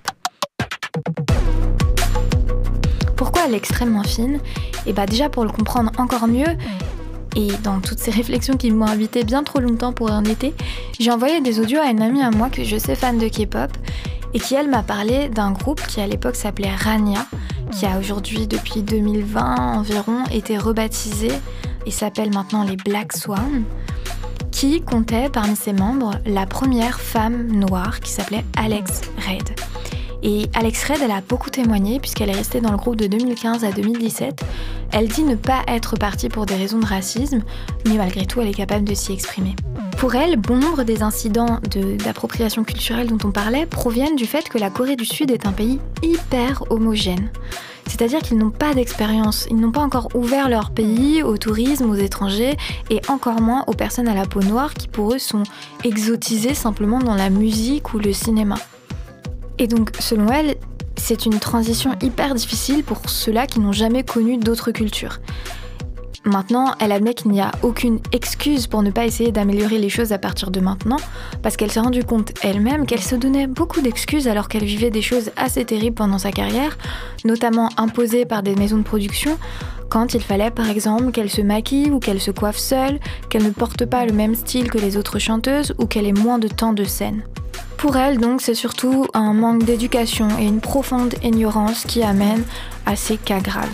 Pourquoi 3.15 3.43
elle 3.45 3.53
est 3.53 3.57
extrêmement 3.57 4.03
fine 4.03 4.39
Et 4.85 4.93
bah 4.93 5.05
déjà 5.05 5.29
pour 5.29 5.43
le 5.43 5.51
comprendre 5.51 5.91
encore 5.97 6.27
mieux, 6.27 6.57
et 7.35 7.47
dans 7.63 7.79
toutes 7.79 7.99
ces 7.99 8.11
réflexions 8.21 8.57
qui 8.57 8.71
m'ont 8.71 8.87
invité 8.87 9.23
bien 9.23 9.43
trop 9.43 9.59
longtemps 9.59 9.93
pour 9.93 10.11
un 10.11 10.23
été, 10.23 10.53
j'ai 10.99 11.11
envoyé 11.11 11.41
des 11.41 11.59
audios 11.59 11.79
à 11.79 11.89
une 11.89 12.01
amie 12.01 12.21
à 12.21 12.31
moi 12.31 12.49
que 12.49 12.63
je 12.63 12.77
sais 12.77 12.95
fan 12.95 13.17
de 13.17 13.27
K-pop 13.27 13.71
et 14.33 14.39
qui 14.39 14.55
elle 14.55 14.69
m'a 14.69 14.83
parlé 14.83 15.29
d'un 15.29 15.51
groupe 15.51 15.81
qui 15.87 16.01
à 16.01 16.07
l'époque 16.07 16.35
s'appelait 16.35 16.73
Rania, 16.75 17.25
qui 17.71 17.85
a 17.85 17.97
aujourd'hui 17.97 18.47
depuis 18.47 18.83
2020 18.83 19.77
environ 19.77 20.23
été 20.31 20.57
rebaptisé 20.57 21.29
et 21.85 21.91
s'appelle 21.91 22.33
maintenant 22.33 22.63
les 22.63 22.75
Black 22.75 23.13
Swan, 23.13 23.63
qui 24.51 24.81
comptait 24.81 25.29
parmi 25.29 25.55
ses 25.55 25.73
membres 25.73 26.11
la 26.25 26.45
première 26.45 26.99
femme 26.99 27.47
noire 27.47 27.99
qui 28.01 28.11
s'appelait 28.11 28.45
Alex 28.57 29.01
Reid. 29.25 29.55
Et 30.27 30.49
Alex 30.55 30.85
Red, 30.85 30.97
elle 31.03 31.11
a 31.11 31.21
beaucoup 31.21 31.51
témoigné 31.51 31.99
puisqu'elle 31.99 32.29
est 32.29 32.35
restée 32.35 32.59
dans 32.59 32.71
le 32.71 32.77
groupe 32.77 32.95
de 32.95 33.05
2015 33.05 33.63
à 33.63 33.71
2017. 33.71 34.43
Elle 34.91 35.07
dit 35.07 35.21
ne 35.21 35.35
pas 35.35 35.61
être 35.67 35.97
partie 35.97 36.29
pour 36.29 36.47
des 36.47 36.55
raisons 36.55 36.79
de 36.79 36.85
racisme, 36.85 37.43
mais 37.87 37.93
malgré 37.93 38.25
tout, 38.25 38.41
elle 38.41 38.47
est 38.47 38.53
capable 38.55 38.85
de 38.85 38.95
s'y 38.95 39.13
exprimer. 39.13 39.55
Pour 39.99 40.15
elle, 40.15 40.37
bon 40.37 40.57
nombre 40.57 40.81
des 40.81 41.03
incidents 41.03 41.59
d'appropriation 42.03 42.63
culturelle 42.63 43.05
dont 43.05 43.19
on 43.23 43.31
parlait 43.31 43.67
proviennent 43.67 44.15
du 44.15 44.25
fait 44.25 44.49
que 44.49 44.57
la 44.57 44.71
Corée 44.71 44.95
du 44.95 45.05
Sud 45.05 45.29
est 45.29 45.45
un 45.45 45.51
pays 45.51 45.79
hyper 46.01 46.63
homogène. 46.71 47.29
C'est-à-dire 47.85 48.19
qu'ils 48.19 48.39
n'ont 48.39 48.49
pas 48.49 48.73
d'expérience, 48.73 49.45
ils 49.51 49.57
n'ont 49.57 49.71
pas 49.71 49.81
encore 49.81 50.09
ouvert 50.15 50.49
leur 50.49 50.71
pays 50.71 51.21
au 51.21 51.37
tourisme, 51.37 51.87
aux 51.87 51.95
étrangers, 51.95 52.57
et 52.89 52.99
encore 53.09 53.41
moins 53.41 53.63
aux 53.67 53.73
personnes 53.73 54.07
à 54.07 54.15
la 54.15 54.25
peau 54.25 54.41
noire 54.41 54.73
qui 54.73 54.87
pour 54.87 55.13
eux 55.13 55.19
sont 55.19 55.43
exotisées 55.83 56.55
simplement 56.55 56.97
dans 56.97 57.13
la 57.13 57.29
musique 57.29 57.93
ou 57.93 57.99
le 57.99 58.11
cinéma. 58.11 58.55
Et 59.57 59.67
donc, 59.67 59.91
selon 59.99 60.31
elle, 60.31 60.55
c'est 60.97 61.25
une 61.25 61.39
transition 61.39 61.91
hyper 62.01 62.35
difficile 62.35 62.83
pour 62.83 63.09
ceux-là 63.09 63.47
qui 63.47 63.59
n'ont 63.59 63.71
jamais 63.71 64.03
connu 64.03 64.37
d'autres 64.37 64.71
cultures. 64.71 65.19
Maintenant, 66.25 66.73
elle 66.79 66.91
admet 66.91 67.13
qu'il 67.13 67.29
n'y 67.29 67.39
a 67.39 67.51
aucune 67.61 67.99
excuse 68.11 68.65
pour 68.65 68.81
ne 68.81 68.89
pas 68.89 69.05
essayer 69.05 69.31
d'améliorer 69.31 69.77
les 69.77 69.89
choses 69.89 70.11
à 70.11 70.17
partir 70.17 70.49
de 70.49 70.59
maintenant, 70.59 70.97
parce 71.43 71.55
qu'elle 71.55 71.71
s'est 71.71 71.79
rendue 71.79 72.03
compte 72.03 72.33
elle-même 72.41 72.87
qu'elle 72.87 73.03
se 73.03 73.13
donnait 73.13 73.45
beaucoup 73.45 73.79
d'excuses 73.79 74.27
alors 74.27 74.47
qu'elle 74.47 74.63
vivait 74.63 74.89
des 74.89 75.03
choses 75.03 75.29
assez 75.37 75.63
terribles 75.63 75.95
pendant 75.95 76.17
sa 76.17 76.31
carrière, 76.31 76.79
notamment 77.25 77.69
imposées 77.77 78.25
par 78.25 78.41
des 78.41 78.55
maisons 78.55 78.79
de 78.79 78.83
production, 78.83 79.37
quand 79.89 80.15
il 80.15 80.21
fallait 80.21 80.49
par 80.49 80.67
exemple 80.67 81.11
qu'elle 81.11 81.29
se 81.29 81.41
maquille 81.41 81.91
ou 81.91 81.99
qu'elle 81.99 82.19
se 82.19 82.31
coiffe 82.31 82.57
seule, 82.57 82.99
qu'elle 83.29 83.43
ne 83.43 83.51
porte 83.51 83.85
pas 83.85 84.03
le 84.07 84.13
même 84.13 84.33
style 84.33 84.71
que 84.71 84.79
les 84.79 84.97
autres 84.97 85.19
chanteuses 85.19 85.75
ou 85.77 85.85
qu'elle 85.85 86.07
ait 86.07 86.11
moins 86.11 86.39
de 86.39 86.47
temps 86.47 86.73
de 86.73 86.85
scène. 86.85 87.21
Pour 87.77 87.97
elle, 87.97 88.17
donc, 88.17 88.41
c'est 88.41 88.55
surtout 88.55 89.05
un 89.13 89.33
manque 89.33 89.63
d'éducation 89.63 90.27
et 90.39 90.45
une 90.45 90.61
profonde 90.61 91.13
ignorance 91.23 91.83
qui 91.85 92.03
amène 92.03 92.43
à 92.85 92.95
ces 92.95 93.17
cas 93.17 93.39
graves. 93.39 93.69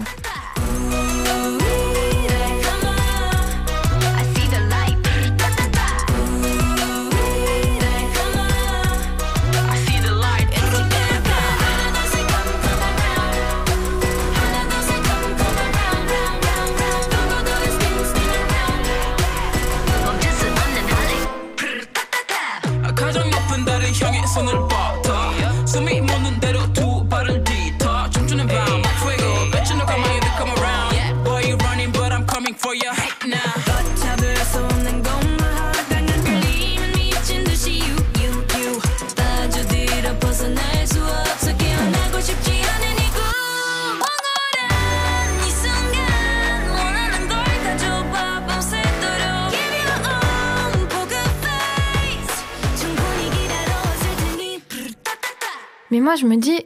Moi, 56.01 56.15
je 56.15 56.25
me 56.25 56.35
dis, 56.35 56.59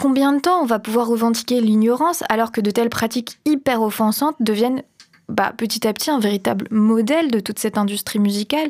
combien 0.00 0.32
de 0.32 0.40
temps 0.40 0.60
on 0.60 0.66
va 0.66 0.80
pouvoir 0.80 1.06
revendiquer 1.06 1.60
l'ignorance 1.60 2.24
alors 2.28 2.50
que 2.50 2.60
de 2.60 2.72
telles 2.72 2.90
pratiques 2.90 3.38
hyper 3.44 3.82
offensantes 3.82 4.34
deviennent 4.40 4.82
bah, 5.28 5.52
petit 5.56 5.86
à 5.86 5.92
petit 5.92 6.10
un 6.10 6.18
véritable 6.18 6.66
modèle 6.72 7.30
de 7.30 7.38
toute 7.38 7.60
cette 7.60 7.78
industrie 7.78 8.18
musicale? 8.18 8.68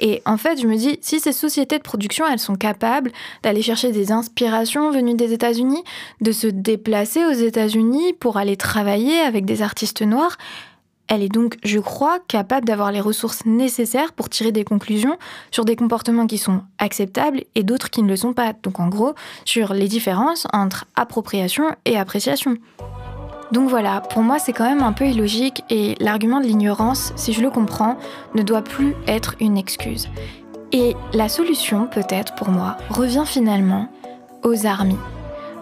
Et 0.00 0.22
en 0.26 0.38
fait, 0.38 0.60
je 0.60 0.66
me 0.66 0.74
dis, 0.74 0.98
si 1.02 1.20
ces 1.20 1.30
sociétés 1.30 1.78
de 1.78 1.84
production, 1.84 2.26
elles 2.26 2.40
sont 2.40 2.56
capables 2.56 3.12
d'aller 3.44 3.62
chercher 3.62 3.92
des 3.92 4.10
inspirations 4.10 4.90
venues 4.90 5.14
des 5.14 5.32
États-Unis, 5.32 5.84
de 6.20 6.32
se 6.32 6.48
déplacer 6.48 7.24
aux 7.24 7.30
États-Unis 7.30 8.12
pour 8.14 8.38
aller 8.38 8.56
travailler 8.56 9.20
avec 9.20 9.44
des 9.44 9.62
artistes 9.62 10.02
noirs, 10.02 10.36
Elle 11.08 11.22
est 11.22 11.28
donc, 11.28 11.58
je 11.62 11.78
crois, 11.78 12.18
capable 12.28 12.66
d'avoir 12.66 12.90
les 12.90 13.00
ressources 13.00 13.44
nécessaires 13.44 14.12
pour 14.12 14.30
tirer 14.30 14.52
des 14.52 14.64
conclusions 14.64 15.18
sur 15.50 15.64
des 15.64 15.76
comportements 15.76 16.26
qui 16.26 16.38
sont 16.38 16.62
acceptables 16.78 17.42
et 17.54 17.62
d'autres 17.62 17.90
qui 17.90 18.02
ne 18.02 18.08
le 18.08 18.16
sont 18.16 18.32
pas. 18.32 18.52
Donc 18.62 18.80
en 18.80 18.88
gros, 18.88 19.14
sur 19.44 19.74
les 19.74 19.88
différences 19.88 20.46
entre 20.52 20.86
appropriation 20.96 21.64
et 21.84 21.98
appréciation. 21.98 22.56
Donc 23.52 23.68
voilà, 23.68 24.00
pour 24.00 24.22
moi 24.22 24.38
c'est 24.38 24.52
quand 24.52 24.64
même 24.64 24.82
un 24.82 24.92
peu 24.92 25.06
illogique 25.06 25.62
et 25.68 25.94
l'argument 26.00 26.40
de 26.40 26.46
l'ignorance, 26.46 27.12
si 27.14 27.32
je 27.32 27.42
le 27.42 27.50
comprends, 27.50 27.98
ne 28.34 28.42
doit 28.42 28.62
plus 28.62 28.94
être 29.06 29.34
une 29.40 29.58
excuse. 29.58 30.08
Et 30.72 30.96
la 31.12 31.28
solution, 31.28 31.86
peut-être 31.86 32.34
pour 32.34 32.48
moi, 32.48 32.76
revient 32.88 33.24
finalement 33.26 33.88
aux 34.42 34.66
armies. 34.66 34.98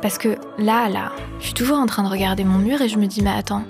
Parce 0.01 0.17
que 0.17 0.37
là, 0.59 0.89
là, 0.89 1.13
je 1.39 1.47
suis 1.47 1.55
toujours 1.55 1.79
en 1.79 1.87
train 1.87 2.03
de 2.03 2.09
regarder 2.09 2.45
mon 2.45 2.59
mur 2.59 2.81
et 2.81 2.89
je 2.89 2.99
me 2.99 3.07
dis, 3.07 3.21
mais 3.23 3.31
attends, 3.31 3.63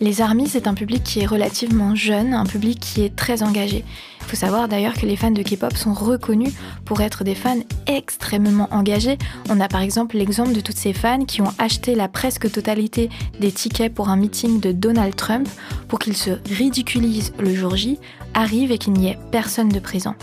les 0.00 0.20
armies, 0.20 0.48
c'est 0.48 0.66
un 0.66 0.74
public 0.74 1.02
qui 1.02 1.20
est 1.20 1.26
relativement 1.26 1.94
jeune, 1.94 2.32
un 2.32 2.44
public 2.44 2.78
qui 2.78 3.02
est 3.02 3.14
très 3.14 3.42
engagé. 3.42 3.84
Il 4.20 4.26
faut 4.26 4.36
savoir 4.36 4.68
d'ailleurs 4.68 4.94
que 4.94 5.06
les 5.06 5.16
fans 5.16 5.30
de 5.30 5.42
K-pop 5.42 5.76
sont 5.76 5.94
reconnus 5.94 6.52
pour 6.84 7.00
être 7.00 7.24
des 7.24 7.34
fans 7.34 7.60
extrêmement 7.86 8.68
engagés. 8.70 9.18
On 9.48 9.58
a 9.58 9.68
par 9.68 9.80
exemple 9.80 10.16
l'exemple 10.16 10.52
de 10.52 10.60
toutes 10.60 10.76
ces 10.76 10.92
fans 10.92 11.24
qui 11.24 11.42
ont 11.42 11.52
acheté 11.58 11.94
la 11.94 12.08
presque 12.08 12.50
totalité 12.50 13.08
des 13.40 13.50
tickets 13.50 13.92
pour 13.92 14.08
un 14.08 14.16
meeting 14.16 14.60
de 14.60 14.70
Donald 14.70 15.16
Trump 15.16 15.48
pour 15.88 15.98
qu'il 15.98 16.16
se 16.16 16.30
ridiculise 16.48 17.32
le 17.38 17.54
jour 17.54 17.74
J, 17.76 17.98
arrive 18.34 18.70
et 18.70 18.78
qu'il 18.78 18.92
n'y 18.92 19.08
ait 19.08 19.18
personne 19.32 19.70
de 19.70 19.80
présent. 19.80 20.14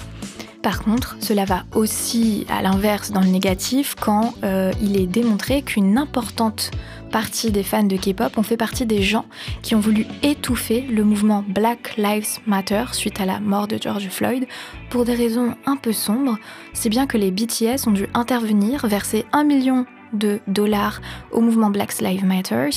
Par 0.66 0.82
contre, 0.82 1.16
cela 1.20 1.46
va 1.46 1.64
aussi 1.76 2.48
à 2.50 2.64
l'inverse 2.64 3.12
dans 3.12 3.22
le 3.22 3.28
négatif 3.28 3.94
quand 4.02 4.34
euh, 4.44 4.72
il 4.82 5.00
est 5.00 5.06
démontré 5.06 5.62
qu'une 5.62 5.96
importante 5.96 6.72
partie 7.12 7.52
des 7.52 7.62
fans 7.62 7.84
de 7.84 7.96
K-pop 7.96 8.36
ont 8.36 8.42
fait 8.42 8.58
partie 8.58 8.88
des 8.88 9.04
gens 9.04 9.26
qui 9.62 9.76
ont 9.76 9.80
voulu 9.80 10.08
étouffer 10.24 10.82
le 10.82 11.04
mouvement 11.04 11.46
Black 11.48 11.98
Lives 11.98 12.40
Matter 12.48 12.86
suite 12.94 13.22
à 13.22 13.26
la 13.26 13.40
mort 13.40 13.68
de 13.68 13.78
George 13.80 14.10
Floyd 14.10 14.48
pour 14.90 15.06
des 15.06 15.14
raisons 15.14 15.54
un 15.68 15.76
peu 15.76 15.94
sombres, 15.94 16.40
si 16.74 16.90
bien 16.90 17.06
que 17.06 17.20
les 17.20 17.30
BTS 17.30 17.86
ont 17.86 17.92
dû 17.92 18.08
intervenir, 18.16 18.88
verser 18.88 19.24
un 19.34 19.44
million 19.44 19.86
de 20.14 20.40
dollars 20.48 21.00
au 21.32 21.42
mouvement 21.42 21.70
Black 21.70 21.96
Lives 22.02 22.26
Matter 22.26 22.70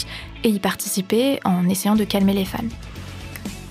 et 0.45 0.51
y 0.51 0.59
participer 0.59 1.41
en 1.47 1.67
essayant 1.71 1.97
de 1.97 2.05
calmer 2.05 2.35
les 2.35 2.45
fans. 2.45 2.69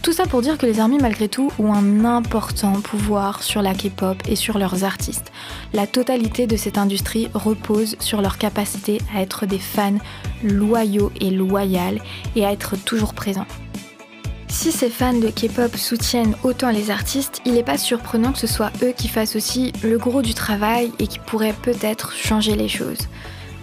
Tout 0.08 0.14
ça 0.14 0.26
pour 0.26 0.42
dire 0.42 0.58
que 0.58 0.66
les 0.66 0.80
armées, 0.80 1.00
malgré 1.02 1.28
tout, 1.28 1.52
ont 1.60 1.74
un 1.74 2.06
important 2.06 2.80
pouvoir 2.80 3.44
sur 3.44 3.62
la 3.62 3.74
K-pop 3.74 4.16
et 4.30 4.38
sur 4.38 4.58
leurs 4.58 4.86
artistes. 4.86 5.34
La 5.74 5.86
totalité 5.86 6.48
de 6.48 6.56
cette 6.56 6.78
industrie 6.78 7.28
repose 7.34 7.98
sur 8.00 8.22
leur 8.22 8.38
capacité 8.38 9.02
à 9.14 9.22
être 9.22 9.46
des 9.46 9.60
fans 9.60 9.98
loyaux 10.42 11.12
et 11.20 11.30
loyaux 11.30 12.00
et 12.38 12.46
à 12.46 12.54
être 12.54 12.78
toujours 12.78 13.14
présents. 13.14 13.48
Si 14.48 14.72
ces 14.72 14.90
fans 14.90 15.12
de 15.12 15.28
K-pop 15.28 15.76
soutiennent 15.76 16.38
autant 16.44 16.72
les 16.72 16.90
artistes, 16.90 17.42
il 17.44 17.56
n'est 17.56 17.64
pas 17.64 17.78
surprenant 17.78 18.32
que 18.32 18.40
ce 18.40 18.48
soit 18.48 18.72
eux 18.84 18.94
qui 18.96 19.10
fassent 19.10 19.36
aussi 19.36 19.74
le 19.84 19.98
gros 19.98 20.22
du 20.22 20.34
travail 20.34 20.90
et 21.00 21.08
qui 21.08 21.20
pourraient 21.20 21.56
peut-être 21.64 22.14
changer 22.14 22.56
les 22.56 22.70
choses. 22.70 23.10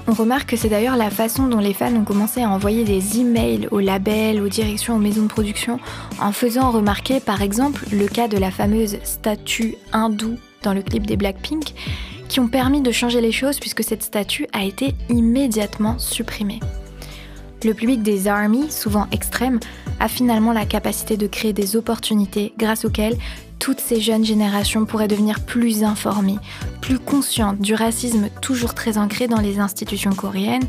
On 0.06 0.12
remarque 0.12 0.50
que 0.50 0.56
c'est 0.56 0.68
d'ailleurs 0.68 0.98
la 0.98 1.08
façon 1.08 1.46
dont 1.46 1.60
les 1.60 1.72
fans 1.72 1.94
ont 1.94 2.04
commencé 2.04 2.42
à 2.42 2.50
envoyer 2.50 2.84
des 2.84 3.20
emails 3.20 3.68
aux 3.70 3.80
labels, 3.80 4.42
aux 4.42 4.48
directions, 4.48 4.96
aux 4.96 4.98
maisons 5.00 5.22
de 5.22 5.28
production, 5.28 5.80
en 6.20 6.30
faisant 6.30 6.70
remarquer 6.70 7.20
par 7.20 7.40
exemple 7.40 7.86
le 7.90 8.06
cas 8.06 8.28
de 8.28 8.36
la 8.36 8.50
fameuse 8.50 8.98
statue 9.02 9.76
hindoue 9.92 10.36
dans 10.62 10.74
le 10.74 10.82
clip 10.82 11.06
des 11.06 11.16
Blackpink, 11.16 11.72
qui 12.28 12.38
ont 12.40 12.48
permis 12.48 12.82
de 12.82 12.92
changer 12.92 13.22
les 13.22 13.32
choses 13.32 13.58
puisque 13.58 13.82
cette 13.82 14.02
statue 14.02 14.46
a 14.52 14.64
été 14.64 14.94
immédiatement 15.08 15.98
supprimée. 15.98 16.60
Le 17.64 17.72
public 17.72 18.02
des 18.02 18.28
armies, 18.28 18.70
souvent 18.70 19.06
extrême, 19.10 19.58
a 20.00 20.08
finalement 20.08 20.52
la 20.52 20.66
capacité 20.66 21.16
de 21.16 21.26
créer 21.26 21.54
des 21.54 21.76
opportunités 21.76 22.52
grâce 22.58 22.84
auxquelles 22.84 23.16
toutes 23.64 23.80
ces 23.80 23.98
jeunes 23.98 24.26
générations 24.26 24.84
pourraient 24.84 25.08
devenir 25.08 25.40
plus 25.40 25.84
informées, 25.84 26.36
plus 26.82 26.98
conscientes 26.98 27.60
du 27.60 27.72
racisme 27.72 28.28
toujours 28.42 28.74
très 28.74 28.98
ancré 28.98 29.26
dans 29.26 29.40
les 29.40 29.58
institutions 29.58 30.12
coréennes 30.12 30.66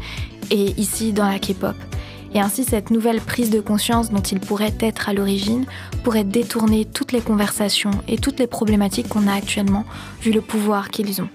et 0.50 0.68
ici 0.78 1.12
dans 1.12 1.28
la 1.28 1.38
K-pop. 1.38 1.76
Et 2.34 2.40
ainsi, 2.40 2.64
cette 2.64 2.92
nouvelle 2.92 3.20
prise 3.20 3.50
de 3.50 3.60
conscience 3.60 4.12
dont 4.12 4.22
ils 4.22 4.40
pourraient 4.40 4.78
être 4.80 5.10
à 5.10 5.14
l'origine 5.14 5.66
pourrait 6.06 6.24
détourner 6.24 6.86
toutes 6.86 7.12
les 7.12 7.20
conversations 7.20 7.92
et 8.08 8.18
toutes 8.18 8.40
les 8.40 8.48
problématiques 8.48 9.10
qu'on 9.10 9.28
a 9.28 9.34
actuellement, 9.34 9.84
vu 10.22 10.32
le 10.32 10.40
pouvoir 10.40 10.90
qu'ils 10.90 11.22
ont. 11.22 11.30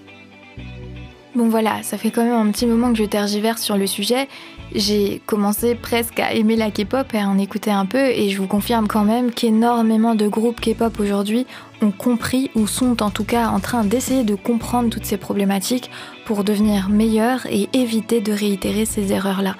Bon 1.34 1.50
voilà, 1.50 1.82
ça 1.82 1.98
fait 1.98 2.10
quand 2.10 2.24
même 2.24 2.48
un 2.48 2.50
petit 2.52 2.64
moment 2.64 2.90
que 2.90 2.98
je 2.98 3.04
tergiverse 3.04 3.60
sur 3.60 3.76
le 3.76 3.86
sujet. 3.86 4.28
J'ai 4.72 5.20
commencé 5.26 5.74
presque 5.74 6.20
à 6.20 6.32
aimer 6.32 6.54
la 6.54 6.70
K-pop 6.70 7.12
et 7.12 7.18
à 7.18 7.28
en 7.28 7.38
écouter 7.38 7.72
un 7.72 7.86
peu 7.86 8.06
et 8.06 8.30
je 8.30 8.38
vous 8.38 8.46
confirme 8.46 8.86
quand 8.86 9.02
même 9.02 9.32
qu'énormément 9.32 10.14
de 10.14 10.28
groupes 10.28 10.60
K-pop 10.60 11.00
aujourd'hui 11.00 11.44
ont 11.82 11.90
compris 11.90 12.52
ou 12.54 12.68
sont 12.68 13.02
en 13.02 13.10
tout 13.10 13.24
cas 13.24 13.48
en 13.48 13.58
train 13.58 13.82
d'essayer 13.82 14.22
de 14.22 14.36
comprendre 14.36 14.88
toutes 14.88 15.06
ces 15.06 15.16
problématiques 15.16 15.90
pour 16.24 16.44
devenir 16.44 16.88
meilleurs 16.88 17.46
et 17.50 17.68
éviter 17.72 18.20
de 18.20 18.32
réitérer 18.32 18.84
ces 18.84 19.12
erreurs-là. 19.12 19.56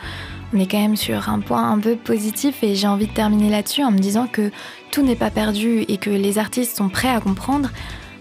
On 0.54 0.60
est 0.60 0.70
quand 0.70 0.80
même 0.80 0.96
sur 0.96 1.28
un 1.28 1.40
point 1.40 1.72
un 1.72 1.78
peu 1.80 1.96
positif 1.96 2.62
et 2.62 2.76
j'ai 2.76 2.86
envie 2.86 3.08
de 3.08 3.12
terminer 3.12 3.50
là-dessus 3.50 3.82
en 3.82 3.90
me 3.90 3.98
disant 3.98 4.28
que 4.28 4.52
tout 4.92 5.02
n'est 5.02 5.16
pas 5.16 5.30
perdu 5.30 5.84
et 5.88 5.96
que 5.96 6.10
les 6.10 6.38
artistes 6.38 6.76
sont 6.76 6.88
prêts 6.88 7.08
à 7.08 7.20
comprendre. 7.20 7.70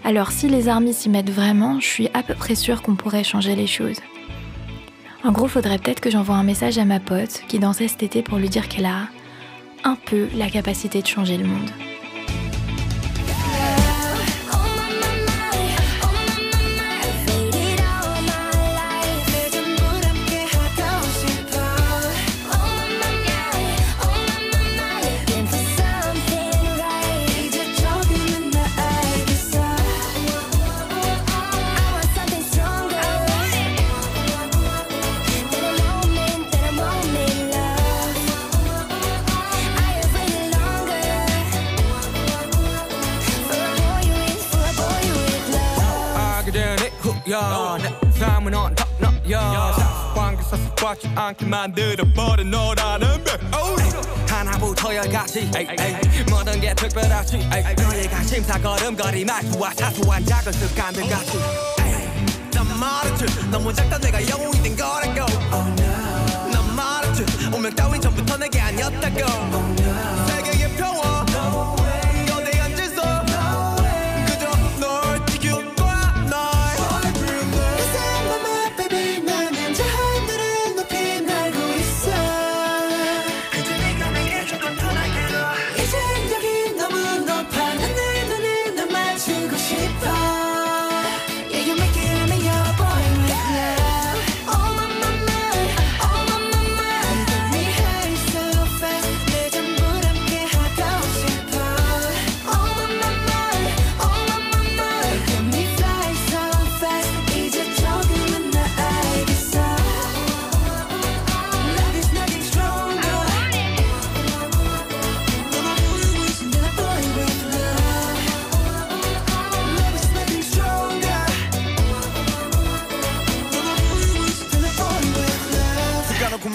Alors 0.03 0.31
si 0.31 0.47
les 0.47 0.67
armées 0.67 0.93
s'y 0.93 1.09
mettent 1.09 1.31
vraiment, 1.31 1.79
je 1.79 1.87
suis 1.87 2.09
à 2.15 2.23
peu 2.23 2.33
près 2.33 2.55
sûre 2.55 2.81
qu'on 2.81 2.95
pourrait 2.95 3.23
changer 3.23 3.55
les 3.55 3.67
choses. 3.67 3.97
En 5.23 5.31
gros, 5.31 5.47
faudrait 5.47 5.79
peut-être 5.79 5.99
que 5.99 6.09
j'envoie 6.09 6.35
un 6.35 6.43
message 6.43 6.77
à 6.77 6.85
ma 6.85 6.99
pote 6.99 7.41
qui 7.47 7.59
dansait 7.59 7.89
cet 7.89 8.03
été 8.03 8.21
pour 8.21 8.37
lui 8.37 8.49
dire 8.49 8.69
qu'elle 8.69 8.85
a 8.85 9.09
un 9.83 9.95
peu 9.95 10.27
la 10.35 10.49
capacité 10.49 11.01
de 11.01 11.07
changer 11.07 11.37
le 11.37 11.45
monde. 11.45 11.69
지 50.95 51.07
않게 51.15 51.45
만들어버린 51.45 52.49
너라는 52.49 53.23
백 53.23 53.39
하나부터 54.29 54.95
열까지. 54.95 55.49
모든 56.29 56.59
게 56.59 56.73
특별하지. 56.73 57.37
너의 57.77 58.09
관심사 58.09 58.59
걸음걸이 58.59 59.25
말투와 59.25 59.71
사소한 59.75 60.25
작은 60.25 60.51
습관들 60.51 61.07
같이 61.07 61.37
난 62.53 62.79
말했지 62.79 63.25
너무 63.49 63.73
작다 63.73 63.97
내가 63.99 64.27
영웅이 64.29 64.61
된 64.63 64.75
거라고 64.75 65.68